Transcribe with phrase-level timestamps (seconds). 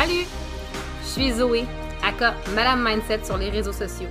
[0.00, 0.28] Salut!
[1.02, 1.64] Je suis Zoé,
[2.04, 4.06] aka Madame Mindset sur les réseaux sociaux.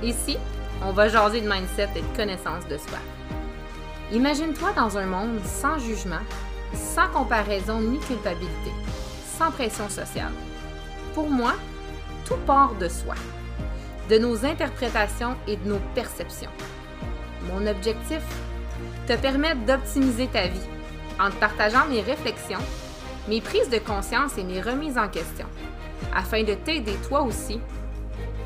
[0.00, 0.38] Ici,
[0.84, 2.98] on va jaser de mindset et de connaissance de soi.
[4.12, 6.22] Imagine-toi dans un monde sans jugement,
[6.74, 8.70] sans comparaison ni culpabilité,
[9.36, 10.30] sans pression sociale.
[11.12, 11.54] Pour moi,
[12.24, 13.16] tout part de soi,
[14.08, 16.52] de nos interprétations et de nos perceptions.
[17.52, 18.22] Mon objectif
[19.08, 20.68] Te permettre d'optimiser ta vie
[21.18, 22.62] en te partageant mes réflexions,
[23.28, 25.46] mes prises de conscience et mes remises en question,
[26.14, 27.60] afin de t'aider toi aussi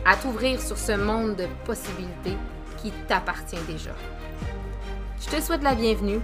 [0.06, 2.36] à t'ouvrir sur ce monde de possibilités
[2.78, 3.90] qui t'appartient déjà.
[5.20, 6.20] Je te souhaite la bienvenue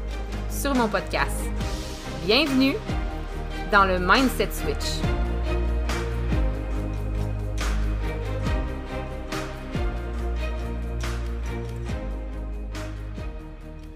[0.51, 1.37] sur mon podcast.
[2.25, 2.75] Bienvenue
[3.71, 5.03] dans le Mindset Switch.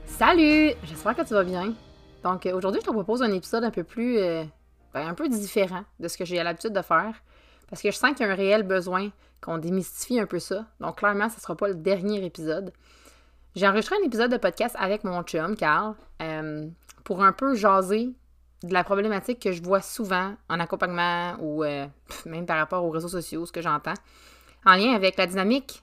[0.06, 0.72] Salut!
[0.84, 1.72] J'espère que tu vas bien.
[2.22, 4.44] Donc euh, aujourd'hui, je te propose un épisode un peu plus, euh,
[4.94, 7.14] ben, un peu différent de ce que j'ai l'habitude de faire.
[7.68, 10.66] Parce que je sens qu'il y a un réel besoin qu'on démystifie un peu ça.
[10.80, 12.72] Donc clairement, ce ne sera pas le dernier épisode.
[13.54, 16.68] J'ai enregistré un épisode de podcast avec mon chum, Carl, euh,
[17.04, 18.10] pour un peu jaser
[18.62, 21.64] de la problématique que je vois souvent en accompagnement ou
[22.26, 23.94] même par rapport aux réseaux sociaux, ce que j'entends,
[24.66, 25.82] en lien avec la dynamique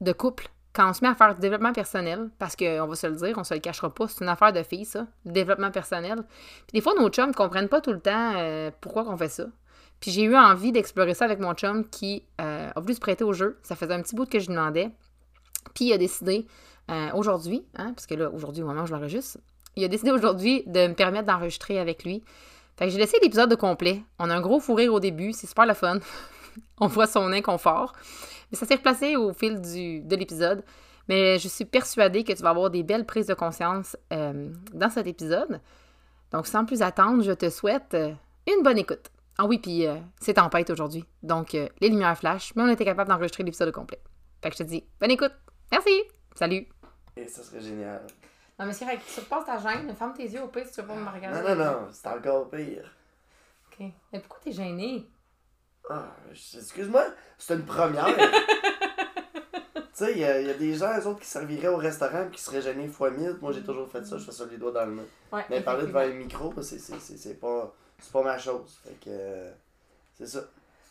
[0.00, 3.06] de couple quand on se met à faire du développement personnel, parce qu'on va se
[3.06, 5.70] le dire, on se le cachera pas, c'est une affaire de filles, ça, le développement
[5.70, 6.18] personnel.
[6.66, 9.30] Puis des fois, nos chums ne comprennent pas tout le temps euh, pourquoi qu'on fait
[9.30, 9.46] ça.
[10.00, 13.24] Puis j'ai eu envie d'explorer ça avec mon chum qui euh, a voulu se prêter
[13.24, 13.58] au jeu.
[13.62, 14.90] Ça faisait un petit bout que je lui demandais.
[15.74, 16.46] Puis il a décidé
[16.90, 19.38] euh, aujourd'hui, hein, parce que là, aujourd'hui, au moment où je l'enregistre,
[19.76, 22.22] il a décidé aujourd'hui de me permettre d'enregistrer avec lui.
[22.76, 24.02] Fait que j'ai laissé l'épisode au complet.
[24.18, 25.98] On a un gros fou rire au début, c'est super le fun.
[26.80, 27.94] On voit son inconfort.
[28.50, 30.64] Mais ça s'est replacé au fil du, de l'épisode.
[31.08, 34.90] Mais je suis persuadée que tu vas avoir des belles prises de conscience euh, dans
[34.90, 35.60] cet épisode.
[36.32, 38.12] Donc, sans plus attendre, je te souhaite euh,
[38.46, 39.10] une bonne écoute.
[39.38, 41.04] Ah oui, puis euh, c'est tempête aujourd'hui.
[41.22, 44.00] Donc, euh, les lumières flash, mais on était capable d'enregistrer l'épisode au complet.
[44.42, 45.32] Fait que je te dis, bonne écoute.
[45.70, 46.02] Merci.
[46.34, 46.66] Salut.
[47.16, 48.02] Et ça serait génial.
[48.58, 50.80] Non, mais c'est vrai, tu repasses ta gêne, ferme tes yeux au pire si tu
[50.80, 51.40] veux pas me regarder.
[51.40, 52.90] Non, non, non, c'est encore pire.
[53.70, 53.86] OK.
[54.12, 55.06] Mais pourquoi t'es gêné?
[55.88, 57.04] Ah, excuse-moi,
[57.38, 58.06] c'est une première.
[59.74, 62.30] tu sais, il y, y a des gens, eux autres, qui serviraient au restaurant et
[62.30, 63.36] qui seraient gênés fois mille.
[63.40, 65.06] Moi, j'ai toujours fait ça, je fais ça les doigts dans le nez.
[65.32, 65.44] Ouais.
[65.48, 68.78] Mais parler devant un micro, c'est- c'est c'est- c'est pas, c'est pas ma chose.
[68.84, 69.52] Fait que, euh,
[70.18, 70.40] c'est ça.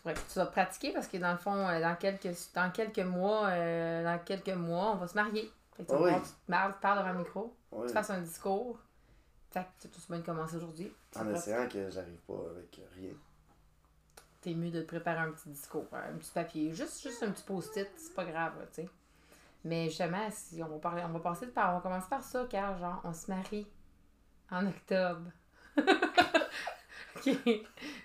[0.05, 3.47] Ouais, tu vas pratiquer parce que dans le fond, euh, dans quelques, dans quelques mois,
[3.47, 5.51] euh, dans quelques mois, on va se marier.
[5.75, 6.09] Fait que tu, vas oui.
[6.11, 7.55] voir, tu te parles, tu devant le micro,
[7.88, 8.79] tu fasses un discours.
[9.51, 10.94] Fait que c'est tout bien de commencer aujourd'hui.
[11.17, 13.09] En essayant que j'arrive pas avec rien.
[14.45, 17.44] T'es mieux de te préparer un petit discours, un petit papier, juste, juste un petit
[17.44, 18.89] post-it, c'est pas grave, tu sais.
[19.63, 22.45] Mais justement, si on va parler, on va passer par, on va commencer par ça,
[22.50, 23.67] car genre, on se marie
[24.51, 25.31] en octobre.
[25.78, 27.38] ok.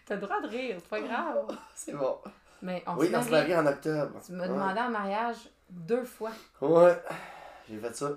[0.06, 1.46] T'as le droit de rire, c'est pas grave.
[1.74, 2.18] C'est bon.
[2.62, 3.50] Mais on oui, se on se marie.
[3.50, 4.20] marie en octobre.
[4.24, 4.48] Tu m'as Ouais.
[4.48, 5.36] demandé en mariage
[5.68, 6.98] deux fois, Ouais,
[7.68, 8.10] j'ai fait ça.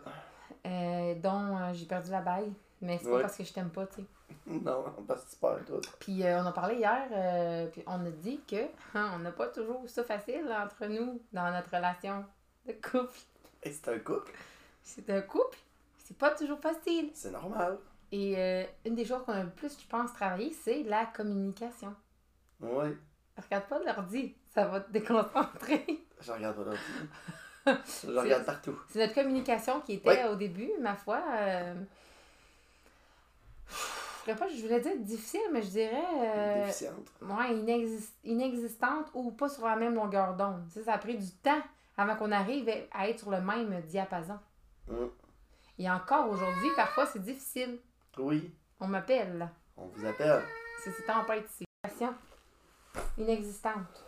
[0.65, 2.53] euh, dont euh, j'ai perdu la baille.
[2.81, 4.05] Mais c'est pas parce que je t'aime pas, tu sais.
[4.47, 5.79] Non, tu parles tout.
[5.99, 9.31] Puis euh, on a parlé hier, euh, puis on a dit que hein, on n'a
[9.31, 12.25] pas toujours ça facile entre nous dans notre relation
[12.67, 13.17] de couple.
[13.63, 14.31] Et c'est un couple,
[14.81, 15.57] C'est un couple,
[15.97, 17.11] c'est pas toujours facile.
[17.13, 17.77] c'est normal.
[18.11, 21.95] Et euh, une des choses qu'on a le plus, je pense, travaillé, c'est la communication.
[22.59, 22.95] Ouais,
[23.41, 25.85] Regarde pas l'ordi, ça va te déconcentrer.
[26.21, 27.81] je regarde pas l'ordi.
[28.03, 28.77] je regarde partout.
[28.89, 31.23] C'est notre communication qui était au début, ma foi.
[34.25, 36.03] Dirais pas, je voulais dire difficile, mais je dirais.
[36.21, 37.11] euh, Déficiente.
[37.21, 40.63] ouais, inexis- inexistante ou pas sur la même longueur d'onde.
[40.67, 41.61] Tu sais, ça a pris du temps
[41.97, 44.39] avant qu'on arrive à être sur le même diapason.
[44.89, 45.11] Hum.
[45.79, 47.79] Et encore aujourd'hui, parfois, c'est difficile.
[48.17, 50.43] Oui, On m'appelle, on vous appelle.
[50.83, 51.65] C'est c'est tempête ici.
[51.81, 52.13] Passion.
[53.17, 54.05] Inexistante.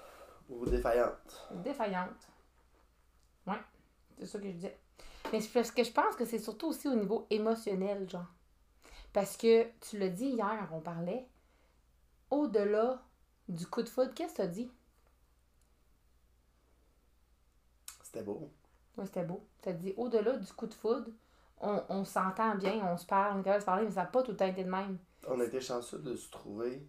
[0.50, 1.48] Ou défaillante.
[1.64, 2.28] Défaillante.
[3.48, 3.60] Ouais,
[4.20, 4.78] c'est ça que je disais.
[5.32, 8.26] Mais parce que je pense que c'est surtout aussi au niveau émotionnel, genre.
[9.16, 11.26] Parce que tu l'as dit hier, on parlait,
[12.30, 13.02] au-delà
[13.48, 14.72] du coup de foudre, qu'est-ce que tu as dit?
[18.04, 18.52] C'était beau.
[18.98, 19.48] Oui, c'était beau.
[19.62, 21.08] Tu as dit, au-delà du coup de foudre,
[21.62, 24.02] on, on s'entend bien, on se parle, on est capable de se parler, mais ça
[24.02, 24.98] n'a pas tout le temps été de même.
[25.26, 26.86] On a été chanceux de se trouver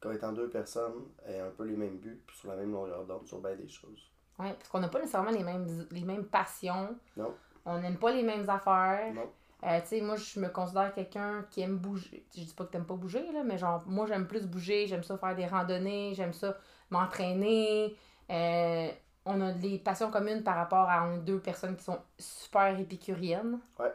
[0.00, 3.06] comme étant deux personnes ayant un peu les mêmes buts puis sur la même longueur
[3.06, 4.10] d'onde sur bien des choses.
[4.40, 6.98] Ouais, parce qu'on n'a pas nécessairement les mêmes, les mêmes passions.
[7.16, 7.32] Non.
[7.64, 9.14] On n'aime pas les mêmes affaires.
[9.14, 9.30] Non.
[9.66, 12.24] Euh, tu sais, moi, je me considère quelqu'un qui aime bouger.
[12.36, 15.02] Je dis pas que t'aimes pas bouger, là, mais genre, moi, j'aime plus bouger, j'aime
[15.02, 16.56] ça faire des randonnées, j'aime ça
[16.90, 17.96] m'entraîner.
[18.30, 18.88] Euh,
[19.24, 23.58] on a des passions communes par rapport à on deux personnes qui sont super épicuriennes.
[23.80, 23.92] Ouais.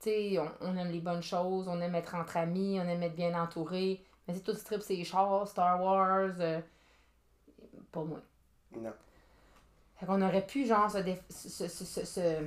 [0.00, 3.02] Tu sais, on, on aime les bonnes choses, on aime être entre amis, on aime
[3.04, 4.04] être bien entouré.
[4.26, 6.60] Mais si toi, tu tripes ces chars, Star Wars, euh,
[7.92, 8.18] pas moi.
[8.76, 8.92] Non.
[9.96, 12.38] Fait qu'on aurait pu, genre, dé- se- se- se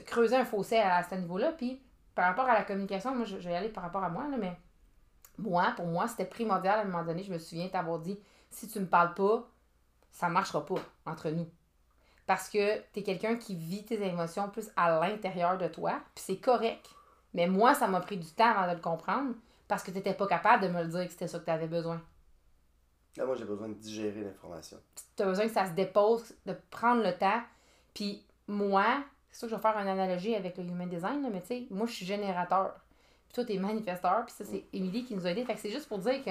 [0.00, 1.52] creuser un fossé à, à ce niveau-là.
[1.52, 1.80] Puis,
[2.14, 4.28] par rapport à la communication, moi, je, je vais y aller par rapport à moi,
[4.28, 4.56] là, mais
[5.38, 7.22] moi, pour moi, c'était primordial à un moment donné.
[7.22, 8.18] Je me souviens t'avoir dit
[8.50, 9.48] si tu me parles pas,
[10.10, 11.48] ça marchera pas entre nous.
[12.26, 16.36] Parce que t'es quelqu'un qui vit tes émotions plus à l'intérieur de toi, puis c'est
[16.36, 16.86] correct.
[17.34, 19.34] Mais moi, ça m'a pris du temps avant de le comprendre
[19.68, 22.00] parce que t'étais pas capable de me le dire que c'était ça que t'avais besoin.
[23.16, 24.78] Là, moi, j'ai besoin de digérer l'information.
[25.16, 27.42] tu as besoin que ça se dépose, de prendre le temps.
[27.94, 29.02] Puis moi,
[29.32, 31.48] c'est sûr que je vais faire une analogie avec le human design, là, mais tu
[31.48, 32.74] sais, moi je suis générateur.
[33.24, 34.24] Puis toi, tu es manifesteur.
[34.26, 35.44] Puis ça, c'est Émilie qui nous a aidés.
[35.44, 36.30] Fait que c'est juste pour dire que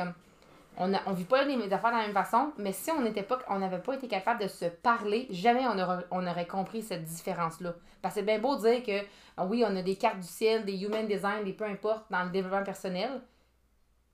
[0.78, 3.24] on, a, on vit pas les affaires de la même façon, mais si on n'était
[3.24, 6.82] pas, on n'avait pas été capable de se parler, jamais on aurait, on aurait compris
[6.82, 7.74] cette différence-là.
[8.02, 9.06] Parce que c'est bien beau de dire que
[9.36, 12.24] ah oui, on a des cartes du ciel, des human design, des peu importe, dans
[12.24, 13.22] le développement personnel.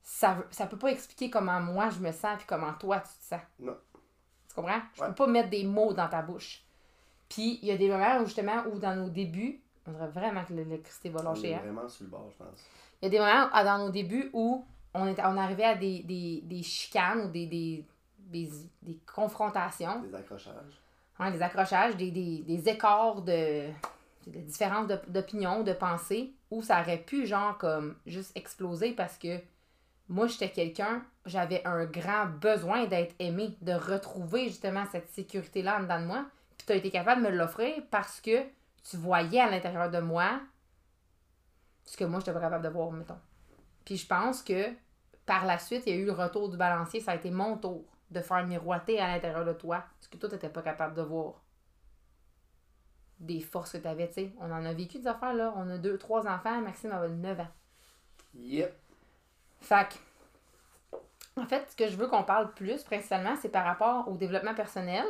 [0.02, 3.24] Ça, ça peut pas expliquer comment moi je me sens puis comment toi tu te
[3.36, 3.42] sens.
[3.60, 3.76] Non.
[4.48, 4.80] Tu comprends?
[4.96, 5.08] Je Ouais.
[5.10, 6.64] peux pas mettre des mots dans ta bouche.
[7.30, 10.44] Puis il y a des moments où justement, où dans nos débuts, on dirait vraiment
[10.46, 11.56] que l'électricité va On lâcher.
[11.56, 11.62] hein?
[11.64, 12.60] vraiment sur le bord, je pense.
[13.02, 15.76] Il y a des moments ah, dans nos débuts où on, est, on arrivait à
[15.76, 17.86] des, des, des chicanes ou des, des,
[18.20, 18.50] des,
[18.82, 20.82] des confrontations, Des accrochages.
[21.20, 23.68] hein, des accrochages, des, des, des écarts de,
[24.28, 29.18] de différences d'op- d'opinion, de pensée, où ça aurait pu, genre, comme juste exploser parce
[29.18, 29.40] que
[30.10, 35.84] moi, j'étais quelqu'un, j'avais un grand besoin d'être aimé, de retrouver justement cette sécurité-là en
[35.84, 36.26] dedans de moi.
[36.68, 38.44] Tu as été capable de me l'offrir parce que
[38.84, 40.40] tu voyais à l'intérieur de moi
[41.86, 43.20] ce que moi, je n'étais pas capable de voir, mettons.
[43.86, 44.74] Puis je pense que
[45.26, 47.00] par la suite, il y a eu le retour du balancier.
[47.00, 50.30] Ça a été mon tour de faire miroiter à l'intérieur de toi ce que toi,
[50.30, 51.42] tu n'étais pas capable de voir.
[53.20, 54.32] Des forces que tu avais, tu sais.
[54.40, 55.54] On en a vécu des affaires, là.
[55.56, 56.62] On a deux, trois enfants.
[56.62, 57.48] Maxime avait 9 ans.
[58.36, 58.74] Yep.
[59.62, 60.98] Fait que,
[61.42, 64.54] en fait, ce que je veux qu'on parle plus, principalement, c'est par rapport au développement
[64.54, 65.06] personnel.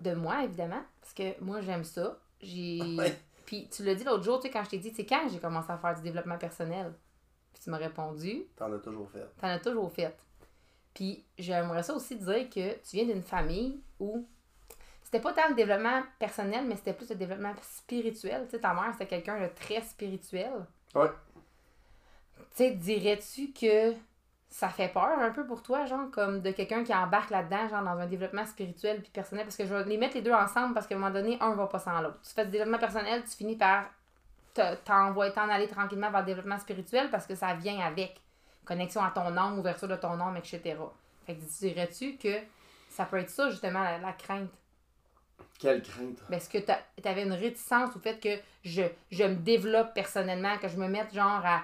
[0.00, 0.82] De moi, évidemment.
[1.00, 2.18] Parce que moi, j'aime ça.
[2.40, 2.80] J'ai.
[2.96, 3.16] Ouais.
[3.46, 5.40] Puis tu l'as dit l'autre jour, tu sais, quand je t'ai dit, c'est quand j'ai
[5.40, 6.94] commencé à faire du développement personnel.
[7.52, 9.26] Puis tu m'as répondu, T'en as toujours fait.
[9.40, 10.16] T'en as toujours fait.
[10.94, 14.24] Puis j'aimerais ça aussi dire que tu viens d'une famille où
[15.02, 18.44] c'était pas tant le développement personnel, mais c'était plus le développement spirituel.
[18.44, 20.52] Tu sais, ta mère, c'était quelqu'un de très spirituel.
[20.94, 21.10] Ouais.
[22.36, 23.92] Tu sais, dirais-tu que
[24.50, 27.82] ça fait peur un peu pour toi, genre, comme de quelqu'un qui embarque là-dedans, genre,
[27.82, 29.44] dans un développement spirituel puis personnel?
[29.44, 31.54] Parce que je vais les mettre les deux ensemble parce qu'à un moment donné, un
[31.54, 32.18] va pas sans l'autre.
[32.22, 33.84] Tu fais du développement personnel, tu finis par
[34.52, 38.20] te- t'envoyer t'en aller tranquillement vers le développement spirituel parce que ça vient avec
[38.64, 40.76] connexion à ton âme, ouverture de ton âme, etc.
[41.26, 42.34] Fait que dirais-tu que
[42.88, 44.50] ça peut être ça, justement, la, la crainte?
[45.60, 46.18] Quelle crainte?
[46.28, 48.30] Mais est-ce que tu avais une réticence au fait que
[48.64, 48.82] je,
[49.12, 51.62] je me développe personnellement, que je me mette genre à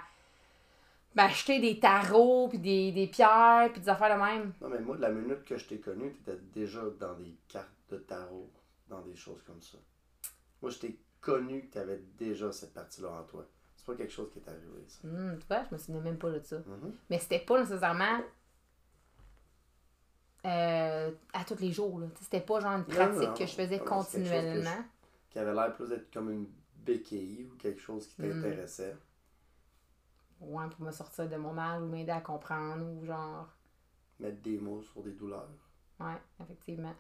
[1.17, 4.53] m'acheter des tarots, puis des, des pierres, puis des affaires de même?
[4.61, 7.69] Non, mais moi, de la minute que je t'ai connu, t'étais déjà dans des cartes
[7.91, 8.51] de tarot,
[8.89, 9.79] dans des choses comme ça.
[10.63, 13.45] Moi, je t'ai connu que t'avais déjà cette partie-là en toi.
[13.77, 15.07] C'est pas quelque chose qui est arrivé, ça.
[15.09, 16.59] Hum, tu vois, je me souvenais même pas de ça.
[16.59, 16.93] Mhm.
[17.11, 18.21] Mais c'était pas nécessairement
[20.45, 21.99] euh, à tous les jours.
[22.01, 22.07] là.
[22.21, 24.85] C'était pas genre une pratique non, que je faisais non, continuellement.
[25.31, 26.47] Qui avait l'air plus d'être comme une
[26.85, 28.43] béquille ou quelque chose qui Mhm.
[28.43, 28.97] t'intéressait.
[30.41, 33.49] Ouais, pour me sortir de mon mal ou m'aider à comprendre ou genre.
[34.21, 35.49] Mettre des mots sur des douleurs.
[36.01, 36.95] Ouais, effectivement.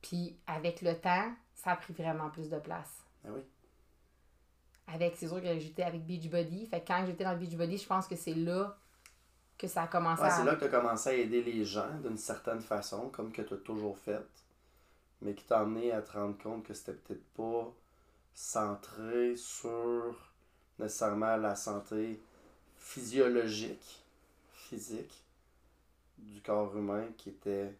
[0.00, 3.04] Puis avec le temps, ça a pris vraiment plus de place.
[3.24, 3.40] Ah oui.
[4.88, 6.66] Avec, c'est sûr que j'étais avec Beachbody.
[6.66, 8.76] Fait que quand j'étais dans Beachbody, je pense que c'est là
[9.56, 10.30] que ça a commencé Ouais, à.
[10.36, 13.42] c'est là que tu as commencé à aider les gens d'une certaine façon, comme que
[13.42, 14.20] tu as toujours fait,
[15.20, 17.72] mais qui t'a amené à te rendre compte que c'était peut-être pas
[18.34, 20.16] centré sur
[20.80, 22.20] nécessairement la santé
[22.82, 24.02] physiologique,
[24.52, 25.22] physique
[26.18, 27.74] du corps humain qui était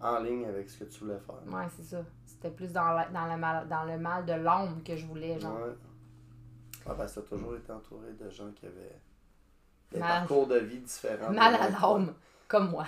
[0.00, 1.36] en ligne avec ce que tu voulais faire.
[1.54, 2.04] Ouais, c'est ça.
[2.26, 5.38] C'était plus dans, la- dans, le mal, dans le mal de l'âme que je voulais,
[5.38, 5.58] genre.
[5.60, 5.74] Ouais.
[6.84, 8.98] Parce que tu as toujours été entouré de gens qui avaient
[9.92, 10.20] des Mal.
[10.20, 11.30] parcours de vie différents.
[11.30, 12.14] mal à l'âme,
[12.48, 12.86] comme moi.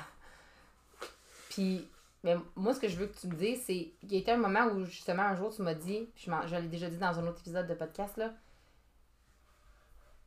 [1.50, 1.86] Puis,
[2.24, 4.32] mais moi, ce que je veux que tu me dises, c'est qu'il y a été
[4.32, 7.16] un moment où, justement, un jour, tu m'as dit, je, je l'ai déjà dit dans
[7.18, 8.32] un autre épisode de podcast, là,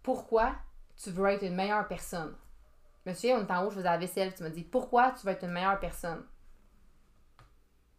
[0.08, 0.56] pourquoi
[0.96, 2.34] tu veux être une meilleure personne?
[3.04, 5.12] Je me souviens, on était en haut, je faisais la vaisselle, tu m'as dit, pourquoi
[5.12, 6.26] tu veux être une meilleure personne?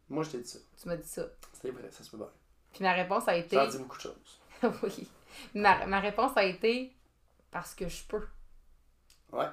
[0.09, 0.59] Moi, je t'ai dit ça.
[0.81, 1.27] Tu m'as dit ça.
[1.53, 2.31] C'était vrai, ça se peut bien.
[2.73, 3.57] Puis ma réponse a été.
[3.57, 4.41] J'en dis beaucoup de choses.
[4.83, 5.07] oui.
[5.55, 6.97] Ma, ma réponse a été
[7.51, 8.27] parce que je peux.
[9.31, 9.51] Ouais.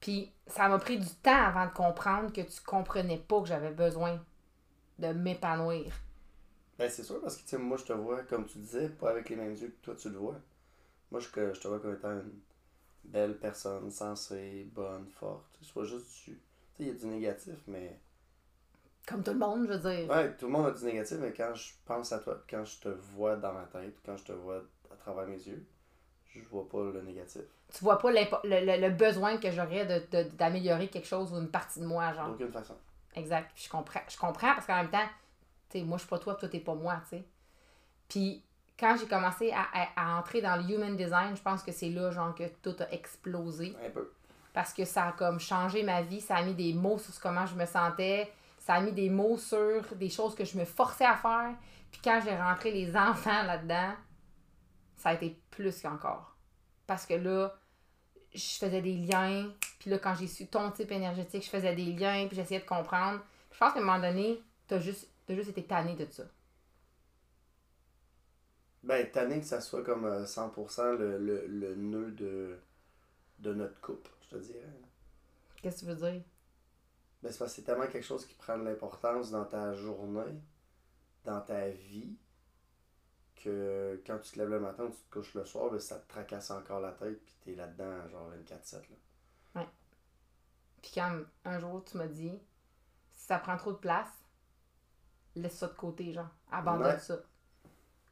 [0.00, 3.72] Puis ça m'a pris du temps avant de comprendre que tu comprenais pas que j'avais
[3.72, 4.18] besoin
[4.98, 5.92] de m'épanouir.
[6.78, 9.10] Ben, c'est sûr, parce que, tu sais, moi, je te vois, comme tu disais, pas
[9.10, 10.40] avec les mêmes yeux que toi, tu le vois.
[11.10, 12.40] Moi, je, te vois comme étant une,
[13.04, 15.58] belle personne, sensée, bonne, forte.
[15.74, 16.32] Pas juste du.
[16.32, 16.36] Tu
[16.76, 17.98] sais, il y a du négatif, mais.
[19.06, 20.08] Comme tout le monde, je veux dire.
[20.08, 22.78] Ouais, tout le monde a du négatif, mais quand je pense à toi, quand je
[22.80, 24.62] te vois dans ma tête, quand je te vois
[24.92, 25.64] à travers mes yeux,
[26.26, 27.42] je vois pas le négatif.
[27.72, 31.38] Tu vois pas le, le- le besoin que j'aurais de, de- d'améliorer quelque chose ou
[31.38, 32.28] une partie de moi, genre.
[32.28, 32.76] D'aucune façon.
[33.14, 33.50] Exact.
[33.54, 35.08] Puis je comprends, je comprends parce qu'en même temps,
[35.68, 37.24] tu sais, moi, je suis pas toi, toi, t'es pas moi, tu sais.
[38.08, 38.42] Puis
[38.80, 41.90] quand j'ai commencé à, à- à entrer dans le human design, je pense que c'est
[41.90, 43.76] là, genre, que tout a explosé.
[43.86, 44.10] Un peu.
[44.52, 47.46] Parce que ça a comme changé ma vie, ça a mis des mots sur comment
[47.46, 51.04] je me sentais, ça a mis des mots sur des choses que je me forçais
[51.04, 51.54] à faire.
[51.92, 53.92] Puis quand j'ai rentré les enfants là-dedans,
[54.96, 56.34] ça a été plus qu'encore.
[56.86, 57.54] Parce que là,
[58.34, 61.92] je faisais des liens, puis là, quand j'ai su ton type énergétique, je faisais des
[61.92, 63.20] liens, puis j'essayais de comprendre.
[63.52, 66.24] Je pense qu'à un moment donné, t'as juste, t'as juste été tanné de ça.
[68.82, 72.58] Ben, tanné que ça soit comme euh, 100% le, le, le nœud de,
[73.40, 74.68] de notre couple, je te dirais.
[75.62, 76.22] Qu'est-ce que tu veux dire?
[77.22, 80.38] Ben, c'est parce que c'est tellement quelque chose qui prend de l'importance dans ta journée,
[81.24, 82.16] dans ta vie,
[83.34, 85.98] que quand tu te lèves le matin ou tu te couches le soir, ben, ça
[85.98, 88.88] te tracasse encore la tête, puis t'es là-dedans, genre 24-7.
[88.88, 88.96] Là.
[90.82, 92.38] Puis quand un jour tu m'as dit,
[93.12, 94.08] si ça prend trop de place,
[95.34, 96.98] laisse ça de côté, genre, abandonne Ouais.
[96.98, 97.16] ça.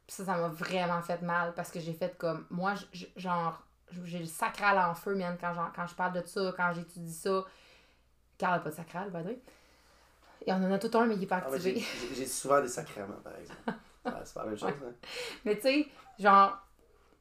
[0.09, 2.73] Puis ça, ça m'a vraiment fait mal parce que j'ai fait comme, moi,
[3.15, 3.61] genre,
[4.05, 7.45] j'ai le sacral en feu, man, quand, quand je parle de ça, quand j'étudie ça.
[8.39, 9.39] Carl n'a pas de sacral, by the way.
[10.47, 11.85] Et on en a tout un, mais il n'est pas Ah, j'ai, activé.
[12.09, 13.59] j'ai- j'ai souvent des sacrements, par exemple.
[14.05, 14.69] Ouais, c'est pas la même chose.
[14.69, 14.93] Hein?
[15.45, 15.87] Mais tu sais,
[16.17, 16.57] genre,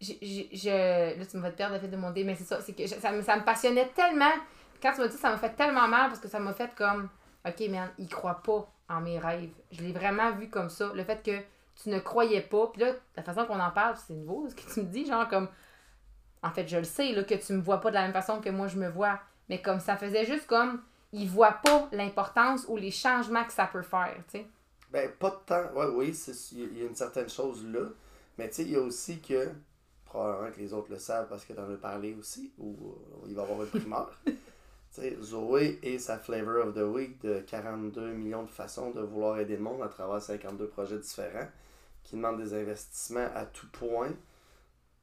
[0.00, 2.37] j'ai- j'ai- je, là, tu me vas te perdre le fait de mon dé, mais
[2.37, 4.33] c'est ça, c'est que je- ça, me, ça me passionnait tellement.
[4.80, 7.11] Quand tu m'as dit, ça m'a fait tellement mal parce que ça m'a fait comme,
[7.47, 9.50] ok, man, il croit pas en mes rêves.
[9.73, 10.90] Je l'ai vraiment vu comme ça.
[10.95, 11.38] Le fait que
[11.83, 14.73] tu ne croyais pas, puis là, la façon qu'on en parle, c'est nouveau, ce que
[14.73, 15.49] tu me dis, genre, comme,
[16.43, 18.41] en fait, je le sais, là, que tu me vois pas de la même façon
[18.41, 19.19] que moi je me vois,
[19.49, 20.83] mais comme ça faisait juste comme,
[21.13, 24.47] il voit pas l'importance ou les changements que ça peut faire, tu sais.
[24.91, 25.73] Ben, pas de temps.
[25.75, 27.81] Ouais, oui, c'est- il y a- il y a une certaine chose là.
[28.39, 29.49] Mais tu sais, il y a aussi que,
[30.05, 33.35] probablement que les autres le savent parce que t'en as parlé aussi, ou euh, il
[33.35, 34.11] va y avoir une primeur.
[34.27, 34.33] tu
[34.91, 39.39] sais, Zoé et sa Flavor of the Week de 42 millions de façons de vouloir
[39.39, 41.49] aider le monde à travers 52 projets différents
[42.09, 44.15] qui demandent des investissements à tout point,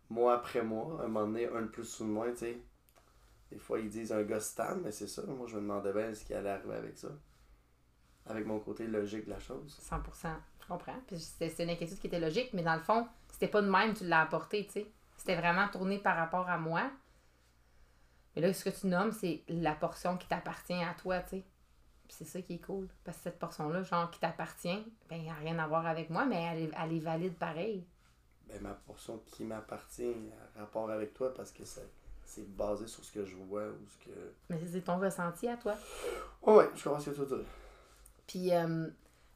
[0.09, 2.57] mois après mois, un moment donné, un de plus ou de moins, tu sais.
[3.51, 4.39] Des fois, ils disent un gars
[4.81, 5.21] mais c'est ça.
[5.27, 7.09] Moi, je me demandais bien ce qui allait arriver avec ça.
[8.25, 9.79] Avec mon côté logique de la chose.
[9.87, 10.29] 100%.
[10.61, 10.99] Je comprends.
[11.05, 13.93] Puis c'est une inquiétude qui était logique, mais dans le fond, c'était pas de même
[13.93, 14.91] tu l'as apporté, tu sais.
[15.15, 16.89] C'était vraiment tourné par rapport à moi.
[18.35, 21.43] Mais là, ce que tu nommes, c'est la portion qui t'appartient à toi, tu sais.
[22.09, 22.87] C'est ça qui est cool.
[23.03, 26.25] Parce que cette portion-là, genre, qui t'appartient, ben, elle n'a rien à voir avec moi,
[26.25, 27.85] mais elle est, elle est valide pareil.
[28.47, 30.15] ben, ma portion qui m'appartient
[30.55, 31.89] à rapport avec toi parce que c'est,
[32.23, 34.33] c'est basé sur ce que je vois ou ce que.
[34.49, 35.75] Mais c'est ton ressenti à toi.
[36.41, 37.45] Oh ouais, je comprends ce que tu dire.
[38.27, 38.87] Puis euh,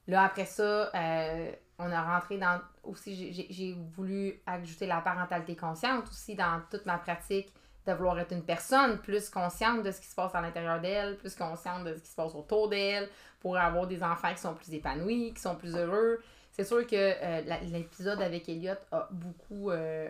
[0.07, 2.61] là, après ça, euh, on a rentré dans.
[2.83, 7.53] Aussi, j'ai j'ai voulu ajouter la parentalité consciente aussi dans toute ma pratique
[7.85, 11.17] de vouloir être une personne plus consciente de ce qui se passe à l'intérieur d'elle,
[11.17, 13.09] plus consciente de ce qui se passe autour d'elle,
[13.39, 16.19] pour avoir des enfants qui sont plus épanouis, qui sont plus heureux.
[16.51, 20.09] C'est sûr que euh, l'épisode avec Elliot a beaucoup, euh,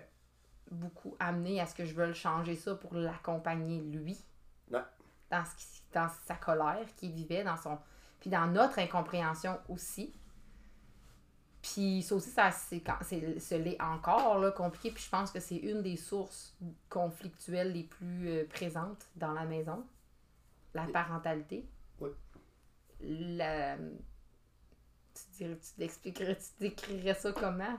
[0.71, 4.17] beaucoup amené à ce que je veuille changer ça pour l'accompagner lui.
[4.71, 4.79] Ouais.
[5.29, 7.77] Dans, ce qui, dans sa colère qu'il vivait, dans son.
[8.19, 10.13] Puis dans notre incompréhension aussi.
[11.61, 14.91] Puis ça aussi, ça, c'est, quand- c'est, ce l'est encore là, compliqué.
[14.91, 16.55] Puis je pense que c'est une des sources
[16.89, 19.85] conflictuelles les plus euh, présentes dans la maison.
[20.73, 21.67] La parentalité.
[21.99, 22.09] Oui.
[23.01, 23.77] La...
[23.77, 27.77] Tu, dirais, tu l'expliquerais, tu décrirais ça comment?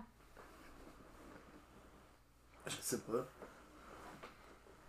[2.66, 3.26] Je sais pas.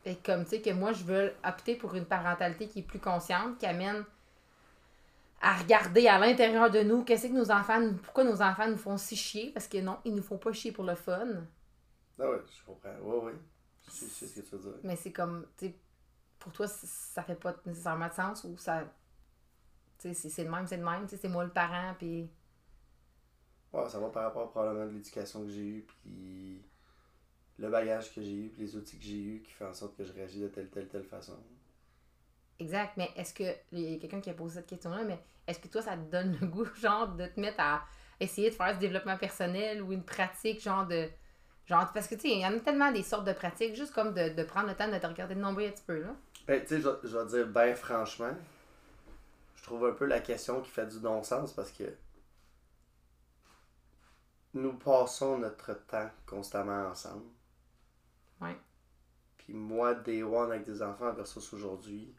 [0.03, 2.99] Et comme tu sais que moi je veux opter pour une parentalité qui est plus
[2.99, 4.03] consciente, qui amène
[5.41, 8.97] à regarder à l'intérieur de nous qu'est-ce que nos enfants pourquoi nos enfants nous font
[8.97, 11.27] si chier parce que non, ils nous font pas chier pour le fun,
[12.19, 12.97] Ah ouais, je comprends.
[13.01, 13.33] Ouais, ouais.
[13.85, 14.81] Je sais, je sais ce que tu veux dire.
[14.83, 15.75] mais c'est comme tu sais
[16.39, 18.85] pour toi ça fait pas nécessairement de sens ou ça
[19.99, 21.93] tu sais c'est- c'est de même, c'est de même, tu sais c'est moi le parent
[21.97, 22.29] puis
[23.73, 26.61] Ouais, ça va par rapport probablement de l'éducation que j'ai eue, puis
[27.59, 29.97] le bagage que j'ai eu, puis les outils que j'ai eu qui fait en sorte
[29.97, 31.37] que je réagis de telle, telle, telle façon.
[32.59, 33.43] Exact, mais est-ce que.
[33.71, 36.11] Il y a quelqu'un qui a posé cette question-là, mais est-ce que toi, ça te
[36.11, 37.83] donne le goût, genre, de te mettre à
[38.19, 41.09] essayer de faire du développement personnel ou une pratique, genre, de.
[41.65, 43.93] Genre, parce que, tu sais, il y en a tellement des sortes de pratiques, juste
[43.93, 46.15] comme de, de prendre le temps de te regarder de nombril un petit peu, là.
[46.47, 48.35] Ben, tu sais, je, vais- je vais dire, ben franchement,
[49.55, 51.85] je trouve un peu la question qui fait du non-sens parce que
[54.53, 57.25] nous passons notre temps constamment ensemble.
[58.41, 58.57] Ouais.
[59.37, 62.15] Puis Puis moi, Day One avec des enfants versus aujourd'hui,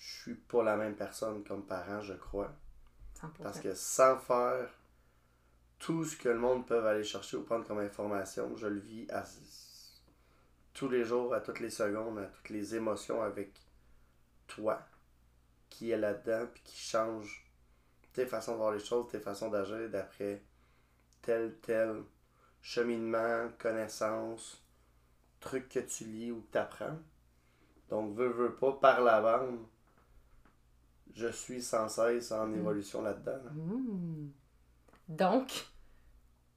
[0.00, 2.50] je suis pas la même personne comme parent, je crois.
[3.20, 3.42] 100%.
[3.42, 4.70] Parce que sans faire
[5.78, 9.06] tout ce que le monde peut aller chercher ou prendre comme information, je le vis
[9.10, 9.24] à,
[10.72, 13.52] tous les jours, à toutes les secondes, à toutes les émotions avec
[14.46, 14.80] toi
[15.68, 17.46] qui est là-dedans puis qui change
[18.14, 20.42] tes façons de voir les choses, tes façons d'agir d'après
[21.20, 22.02] tel, tel
[22.62, 24.64] cheminement, connaissance,
[25.40, 26.98] truc que tu lis ou que tu apprends.
[27.90, 29.66] Donc, veux, veux pas, par la bande,
[31.14, 33.38] je suis sans cesse en évolution là-dedans.
[33.44, 33.50] là.
[33.52, 34.30] Mmh.
[35.08, 35.66] Donc,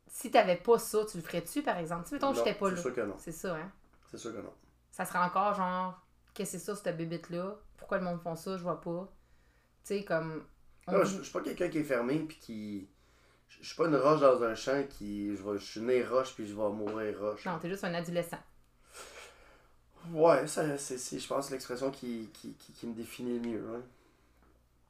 [0.07, 2.07] si t'avais pas ça, tu le ferais-tu, par exemple?
[2.07, 2.81] Si, mettons, Non, j'étais pas c'est là.
[2.81, 3.15] sûr que non.
[3.17, 3.71] C'est ça, hein?
[4.11, 4.53] C'est sûr que non.
[4.91, 5.99] Ça serait encore genre,
[6.33, 7.55] qu'est-ce que c'est ça, cette bébite-là?
[7.77, 8.57] Pourquoi le monde font ça?
[8.57, 9.11] Je vois pas.
[9.83, 10.43] Tu sais, comme.
[10.87, 12.87] on Non, dit- je, je suis pas quelqu'un qui est fermé puis qui.
[13.49, 15.35] Je je suis pas une roche dans un champ qui.
[15.35, 17.45] Je, vais- je suis né roche puis je vais mourir roche.
[17.45, 18.37] Non, t'es juste un adolescent.
[20.11, 23.63] Ouais, ça, c'est, c'est, je pense, l'expression qui, qui, qui, qui me définit le mieux.
[23.73, 23.81] hein.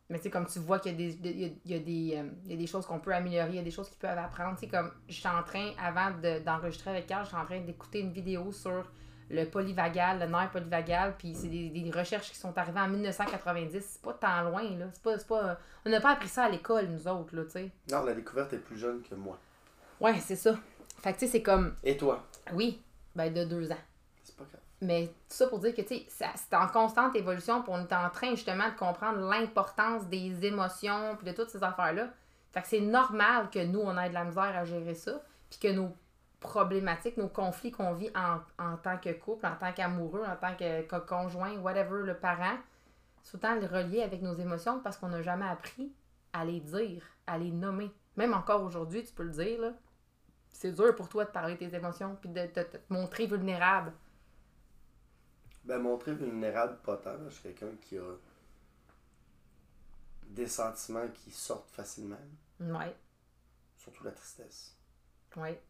[0.10, 1.76] Mais tu sais, comme tu vois qu'il y a des, il y a, il y
[1.76, 3.72] a des, euh, il y a des choses qu'on peut améliorer, il y a des
[3.72, 4.56] choses qu'ils peuvent apprendre.
[4.56, 8.00] Tu sais, comme j'étais en train, avant de- d'enregistrer avec Carl, j'étais en train d'écouter
[8.02, 8.92] une vidéo sur
[9.30, 13.80] le polyvagal, le nerf polyvagal, puis c'est des, des recherches qui sont arrivées en 1990.
[13.82, 14.86] C'est pas tant loin, là.
[14.92, 17.72] C'est pas, pas, on n'a pas appris ça à l'école, nous autres, là, tu sais.
[17.90, 19.40] Non, la découverte est plus jeune que moi.
[20.02, 20.54] Ouais, c'est ça.
[21.02, 22.24] Fait que tu sais, c'est comme, Et toi?
[22.54, 22.82] oui,
[23.16, 23.78] ben de deux ans.
[24.24, 24.60] C'est pas grave.
[24.84, 28.32] Mais tout ça pour dire que, c'est en constante évolution, puis on est en train
[28.32, 32.10] justement de comprendre l'importance des émotions, puis de toutes ces affaires-là.
[32.52, 35.60] Fait que c'est normal que nous, on ait de la misère à gérer ça, puis
[35.60, 35.96] que nos
[36.40, 40.56] problématiques, nos conflits qu'on vit en, en tant que couple, en tant qu'amoureux, en tant
[40.56, 42.58] que, conjoint, whatever, le parent,
[43.22, 45.94] c'est autant le relier avec nos émotions parce qu'on n'a jamais appris
[46.34, 47.90] à les dire, à les nommer.
[48.18, 49.70] Même encore aujourd'hui, tu peux le dire, là.
[50.50, 53.92] C'est dur pour toi de parler de tes émotions, puis de- de te montrer vulnérable.
[55.66, 57.14] Ben, montrer vulnérable, pas tant.
[57.14, 57.30] là.
[57.30, 58.16] Je suis quelqu'un qui a
[60.28, 62.18] des sentiments qui sortent facilement,
[62.60, 62.96] Ouais,
[63.78, 64.76] surtout la tristesse.
[65.38, 65.62] ouais.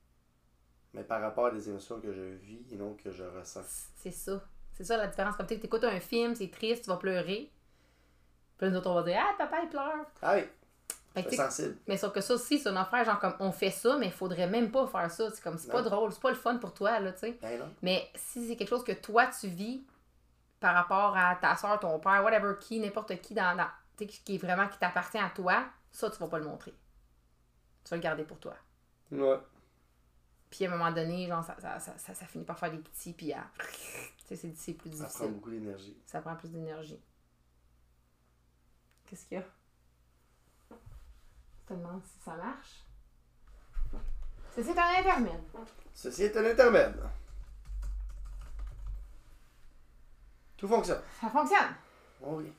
[0.94, 3.88] Mais par rapport à des émotions que je vis et non que je ressens.
[3.96, 4.44] C'est ça.
[4.74, 5.36] C'est ça la différence.
[5.36, 7.52] Comme tu écoutes un film, c'est triste, tu vas pleurer.
[8.60, 10.06] Puis nous autres, on va dire Ah, papa, il pleure.
[10.22, 10.44] Ah oui,
[11.36, 11.78] sensible.
[11.88, 14.12] mais sauf que ça aussi, c'est une affaire, genre comme on fait ça, mais il
[14.12, 15.30] faudrait même pas faire ça.
[15.32, 17.38] C'est comme c'est pas drôle, c'est pas le fun pour toi, là, tu sais.
[17.42, 17.62] Ben.
[17.82, 19.86] Mais si c'est quelque chose que toi tu vis
[20.60, 23.56] par rapport à ta soeur, ton père, whatever qui, n'importe qui dans,
[23.98, 26.74] qui est vraiment qui t'appartient à toi, ça tu vas pas le montrer.
[27.84, 28.56] Tu vas le garder pour toi.
[29.12, 29.38] Ouais.
[30.50, 32.78] Puis à un moment donné, genre ça, ça, ça, ça, ça finit par faire des
[32.78, 33.44] petits, puis à...
[34.26, 35.20] c'est, c'est plus Ça difficile.
[35.26, 35.98] prend beaucoup d'énergie.
[36.06, 37.00] Ça prend plus d'énergie.
[39.06, 39.46] Qu'est-ce qu'il y a?
[41.64, 42.84] Je te demande si ça marche.
[44.56, 45.42] Ceci est un intermède.
[45.94, 46.96] Ceci est un intermède.
[50.58, 51.02] Tout fonctionne.
[51.20, 51.76] Ça fonctionne.
[52.22, 52.54] Oh oui.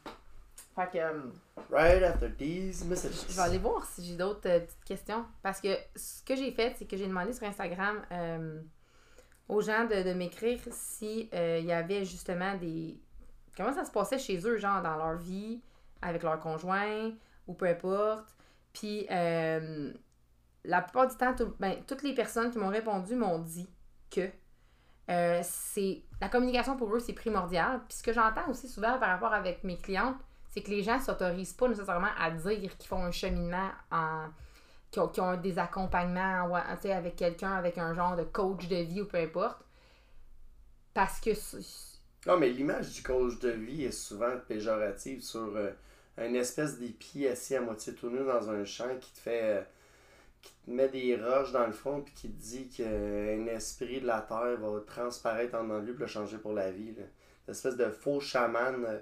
[0.74, 1.22] Fait que euh,
[1.70, 3.26] Right after these messages.
[3.28, 5.24] je vais aller voir si j'ai d'autres euh, petites questions.
[5.42, 8.60] Parce que ce que j'ai fait, c'est que j'ai demandé sur Instagram euh,
[9.48, 12.98] aux gens de, de m'écrire si euh, il y avait justement des.
[13.56, 15.62] Comment ça se passait chez eux, genre dans leur vie,
[16.02, 17.12] avec leur conjoint,
[17.46, 18.33] ou peu importe.
[18.74, 19.92] Puis euh,
[20.64, 23.68] la plupart du temps, ben, toutes les personnes qui m'ont répondu m'ont dit
[24.10, 24.28] que
[25.10, 27.80] euh, c'est la communication pour eux, c'est primordial.
[27.88, 30.16] Puis ce que j'entends aussi souvent par rapport avec mes clientes,
[30.50, 34.28] c'est que les gens ne s'autorisent pas nécessairement à dire qu'ils font un cheminement en.
[34.90, 39.02] qui ont, qui ont des accompagnements avec quelqu'un, avec un genre de coach de vie
[39.02, 39.64] ou peu importe.
[40.94, 41.30] Parce que.
[42.26, 45.72] Non, mais l'image du coach de vie est souvent péjorative sur euh,
[46.18, 49.40] une espèce d'épi assis à moitié tout nu dans un champ qui te fait.
[49.42, 49.60] euh,
[50.42, 54.06] qui te met des roches dans le fond puis qui te dit qu'un esprit de
[54.06, 56.92] la terre va transparaître en lui pour le changer pour la vie.
[56.94, 57.04] Là.
[57.48, 58.98] Une espèce de faux chaman euh,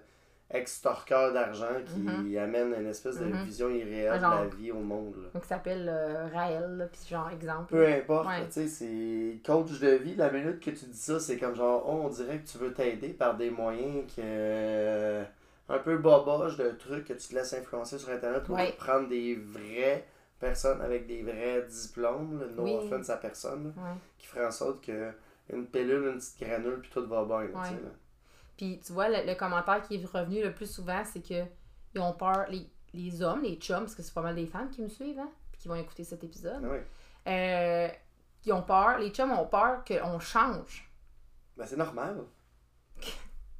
[0.50, 2.36] extorqueur d'argent qui Mhm.
[2.38, 3.42] amène une espèce de Mhm.
[3.42, 5.16] vision irréelle de la vie au monde.
[5.16, 5.30] là.
[5.34, 7.70] Donc, s'appelle euh, Raël, puis genre exemple.
[7.74, 8.46] Peu importe, Ouais.
[8.46, 10.14] tu sais, c'est coach de vie.
[10.14, 12.72] La minute que tu dis ça, c'est comme genre, oh, on dirait que tu veux
[12.72, 15.22] t'aider par des moyens que.
[15.72, 18.70] Un peu boboche de trucs que tu te laisses influencer sur Internet Ouais.
[18.72, 20.06] de prendre des vraies
[20.38, 22.74] personnes avec des vrais diplômes, là, no Oui.
[22.74, 23.96] offense à personne, là, Ouais.
[24.18, 25.12] qui ferait en sorte que
[25.52, 27.40] une pilule, une petite granule, puis tout va bien.
[27.42, 27.80] là, tu sais, Ouais.
[27.82, 27.88] là.
[28.56, 31.44] Puis tu vois, le, le commentaire qui est revenu le plus souvent, c'est que
[31.94, 34.70] ils ont peur, les, les hommes, les chums, parce que c'est pas mal des femmes
[34.70, 36.62] qui me suivent, hein, puis qui vont écouter cet épisode,
[37.26, 37.88] Ah euh,
[38.44, 40.90] ils ont peur, les chums ont peur qu'on change
[41.56, 42.22] Ben, c'est normal.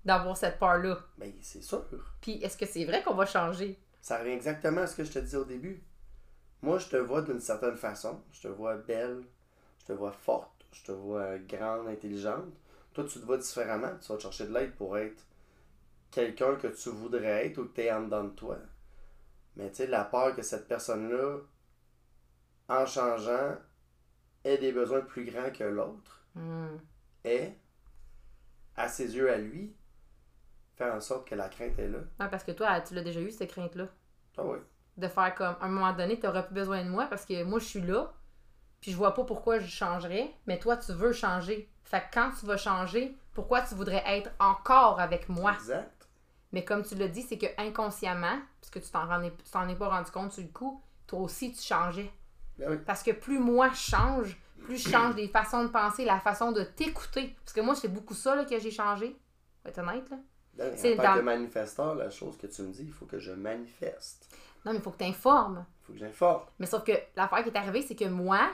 [0.05, 0.99] D'avoir cette peur-là.
[1.19, 1.85] Ben, c'est sûr.
[2.21, 3.79] Puis est-ce que c'est vrai qu'on va changer?
[4.01, 5.83] Ça revient exactement à ce que je te disais au début.
[6.63, 8.21] Moi, je te vois d'une certaine façon.
[8.33, 9.23] Je te vois belle,
[9.81, 12.53] je te vois forte, je te vois grande, intelligente.
[12.95, 15.25] Toi, tu te vois différemment, tu vas te chercher de l'aide pour être
[16.11, 18.59] quelqu'un que tu voudrais être ou que tu es en dedans de toi.
[19.57, 21.39] Mais tu sais, la peur que cette personne-là,
[22.69, 23.57] en changeant,
[24.45, 26.79] ait des besoins plus grands que l'autre, Hmm.
[27.25, 27.55] est,
[28.77, 29.75] à ses yeux à lui,
[30.83, 31.99] faire en sorte que la crainte est là.
[32.21, 33.87] Ouais, parce que toi, tu l'as déjà eu, cette crainte-là?
[34.39, 34.59] Ah oui.
[34.97, 37.59] De faire comme, à un moment donné, tu plus besoin de moi parce que moi,
[37.59, 38.13] je suis là.
[38.81, 40.35] Puis je vois pas pourquoi je changerais.
[40.47, 41.71] Mais toi, tu veux changer.
[41.85, 45.53] Fait que quand tu vas changer, pourquoi tu voudrais être encore avec moi?
[45.55, 46.09] Exact.
[46.53, 49.07] Mais comme tu l'as dit, c'est que inconsciemment, parce que tu t'en
[49.53, 52.11] t'en es pas rendu compte sur le coup, toi aussi, tu changeais.
[52.59, 52.79] Ben oui.
[52.85, 56.53] Parce que plus moi je change, plus je change des façons de penser, la façon
[56.53, 57.35] de t'écouter.
[57.45, 59.17] Parce que moi, c'est beaucoup ça là, que j'ai changé.
[59.63, 60.19] Faut être honnête, là.
[60.55, 63.07] Ben, C'est en tant dans- que manifesteur, la chose que tu me dis, il faut
[63.07, 64.29] que je manifeste.
[64.65, 65.65] Non, mais il faut que tu informes.
[65.81, 66.45] Il faut que j'informe.
[66.59, 68.51] Mais sauf que l'affaire qui est arrivée, c'est que moi,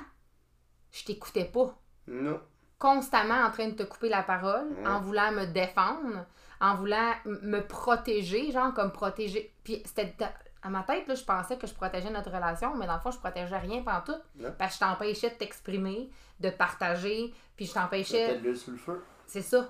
[0.93, 1.77] je t'écoutais pas.
[2.07, 2.41] Non.
[2.79, 6.25] Constamment en train de te couper la parole, en voulant me défendre,
[6.61, 9.53] en voulant me protéger, genre comme protéger.
[9.65, 10.15] Puis c'était
[10.63, 13.11] à ma tête, là, je pensais que je protégeais notre relation, mais dans le fond,
[13.11, 14.17] je protégeais rien pendant tout.
[14.37, 14.53] Non.
[14.57, 16.09] Parce que je t'empêchais de t'exprimer,
[16.41, 18.39] de partager, puis je t'empêchais.
[18.39, 19.03] l'huile sur le feu.
[19.27, 19.69] C'est ça.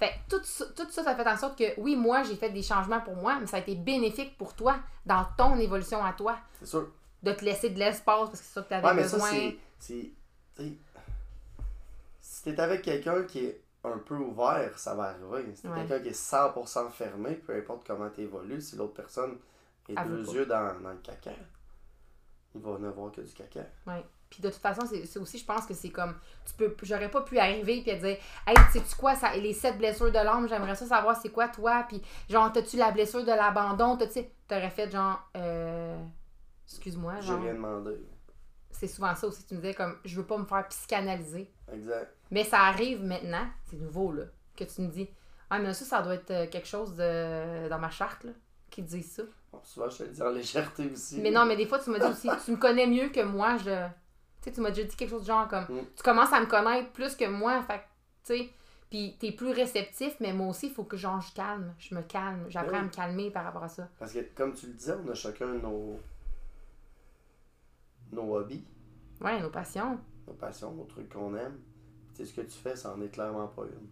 [0.00, 2.62] Fait tout ça, tout ça, ça fait en sorte que oui, moi, j'ai fait des
[2.62, 6.38] changements pour moi, mais ça a été bénéfique pour toi, dans ton évolution à toi,
[6.58, 6.88] C'est sûr.
[7.22, 9.20] de te laisser de l'espace parce que c'est ça que tu avais Ouais, mais besoin.
[9.20, 9.36] ça,
[9.78, 10.10] c'est.
[10.58, 10.72] c'est-
[12.20, 15.54] Si t'es avec quelqu'un qui est un peu ouvert, ça va arriver.
[15.54, 15.80] Si t'es Ouais.
[15.86, 19.38] quelqu'un qui est 100% fermé, peu importe comment t'évolues, si l'autre personne
[19.88, 21.32] est deux yeux dans, dans le caca,
[22.54, 23.60] il va ne voir que du caca.
[23.86, 24.04] Ouais.
[24.30, 26.14] Puis de toute façon, c'est aussi, je pense que c'est comme,
[26.46, 28.16] tu peux, j'aurais pas pu arriver puis dire,
[28.46, 31.84] hey, sais-tu quoi, ça, les sept blessures de l'âme, j'aimerais ça savoir c'est quoi toi,
[31.88, 35.98] puis genre, t'as-tu la blessure de l'abandon, t'as-tu, t'aurais fait genre, euh,
[36.64, 37.96] excuse-moi, J'ai genre, rien demandé.
[38.70, 41.52] c'est souvent ça aussi, tu me disais comme, je veux pas me faire psychanalyser.
[41.72, 42.14] Exact.
[42.30, 44.24] Mais ça arrive maintenant, c'est nouveau, là,
[44.56, 45.08] que tu me dis,
[45.50, 48.30] ah, mais ça, ça doit être euh, quelque chose de, dans ma charte, là,
[48.70, 49.24] qui dit ça.
[49.52, 51.18] Bon, souvent, je te le dis en légèreté aussi.
[51.20, 53.56] Mais non, mais des fois, tu m'as dit aussi, tu me connais mieux que moi,
[53.56, 53.88] je.
[54.42, 55.64] Tu sais, tu m'as déjà dit quelque chose de genre comme.
[55.64, 55.86] Mm.
[55.96, 57.80] Tu commences à me connaître plus que moi, fait
[58.24, 58.50] tu sais.
[58.90, 61.72] Puis t'es plus réceptif, mais moi aussi, il faut que genre, je calme.
[61.78, 62.46] Je me calme.
[62.48, 62.78] J'apprends oui.
[62.78, 63.88] à me calmer par rapport à ça.
[63.98, 66.00] Parce que, comme tu le disais, on a chacun nos.
[68.12, 68.64] nos hobbies,
[69.20, 69.98] Ouais, nos passions.
[70.26, 71.58] nos passions, nos trucs qu'on aime.
[72.14, 73.88] Tu sais, ce que tu fais, ça en est clairement pas une.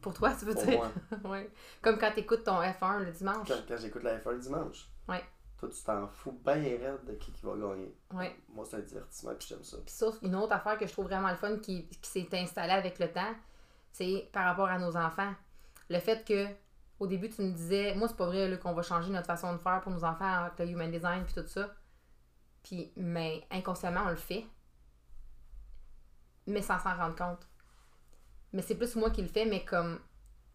[0.00, 0.78] Pour toi, tu veux Pour dire?
[0.78, 0.90] moi.
[1.32, 1.50] ouais.
[1.82, 3.48] Comme quand t'écoutes ton F1 le dimanche.
[3.48, 4.88] Quand, quand j'écoute la F1 le dimanche.
[5.08, 5.22] Ouais.
[5.60, 7.94] Toi, tu t'en fous bien raide de qui, qui va gagner.
[8.14, 8.34] Ouais.
[8.48, 9.76] Moi, c'est un divertissement, puis j'aime ça.
[9.84, 12.72] Puis sauf une autre affaire que je trouve vraiment le fun qui, qui s'est installée
[12.72, 13.34] avec le temps,
[13.92, 15.34] c'est par rapport à nos enfants.
[15.90, 16.46] Le fait que
[16.98, 19.58] au début tu me disais, moi c'est pas vrai qu'on va changer notre façon de
[19.58, 21.74] faire pour nos enfants avec le human design puis tout ça.
[22.62, 24.46] Puis mais inconsciemment on le fait.
[26.46, 27.46] Mais sans s'en rendre compte.
[28.52, 30.00] Mais c'est plus moi qui le fais, mais comme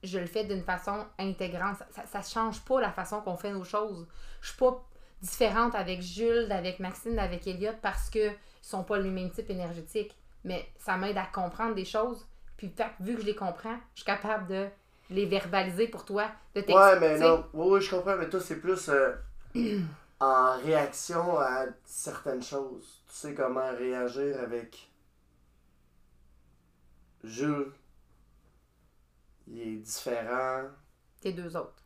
[0.03, 1.77] je le fais d'une façon intégrante.
[1.77, 4.07] Ça, ça, ça change pas la façon qu'on fait nos choses.
[4.41, 4.87] Je suis pas
[5.21, 9.49] différente avec Jules, avec Maxine, avec Elliot parce que ils sont pas le même type
[9.49, 10.15] énergétique.
[10.43, 12.27] Mais ça m'aide à comprendre des choses.
[12.57, 14.67] Puis vu que je les comprends, je suis capable de
[15.09, 16.79] les verbaliser pour toi, de t'expliquer.
[16.79, 17.45] Ouais, mais non.
[17.53, 19.13] Oui, oui, je comprends, mais toi, c'est plus euh,
[20.19, 23.03] en réaction à certaines choses.
[23.07, 24.89] Tu sais comment réagir avec
[27.23, 27.71] Jules.
[29.47, 30.63] Il est différent
[31.21, 31.83] Tes deux autres.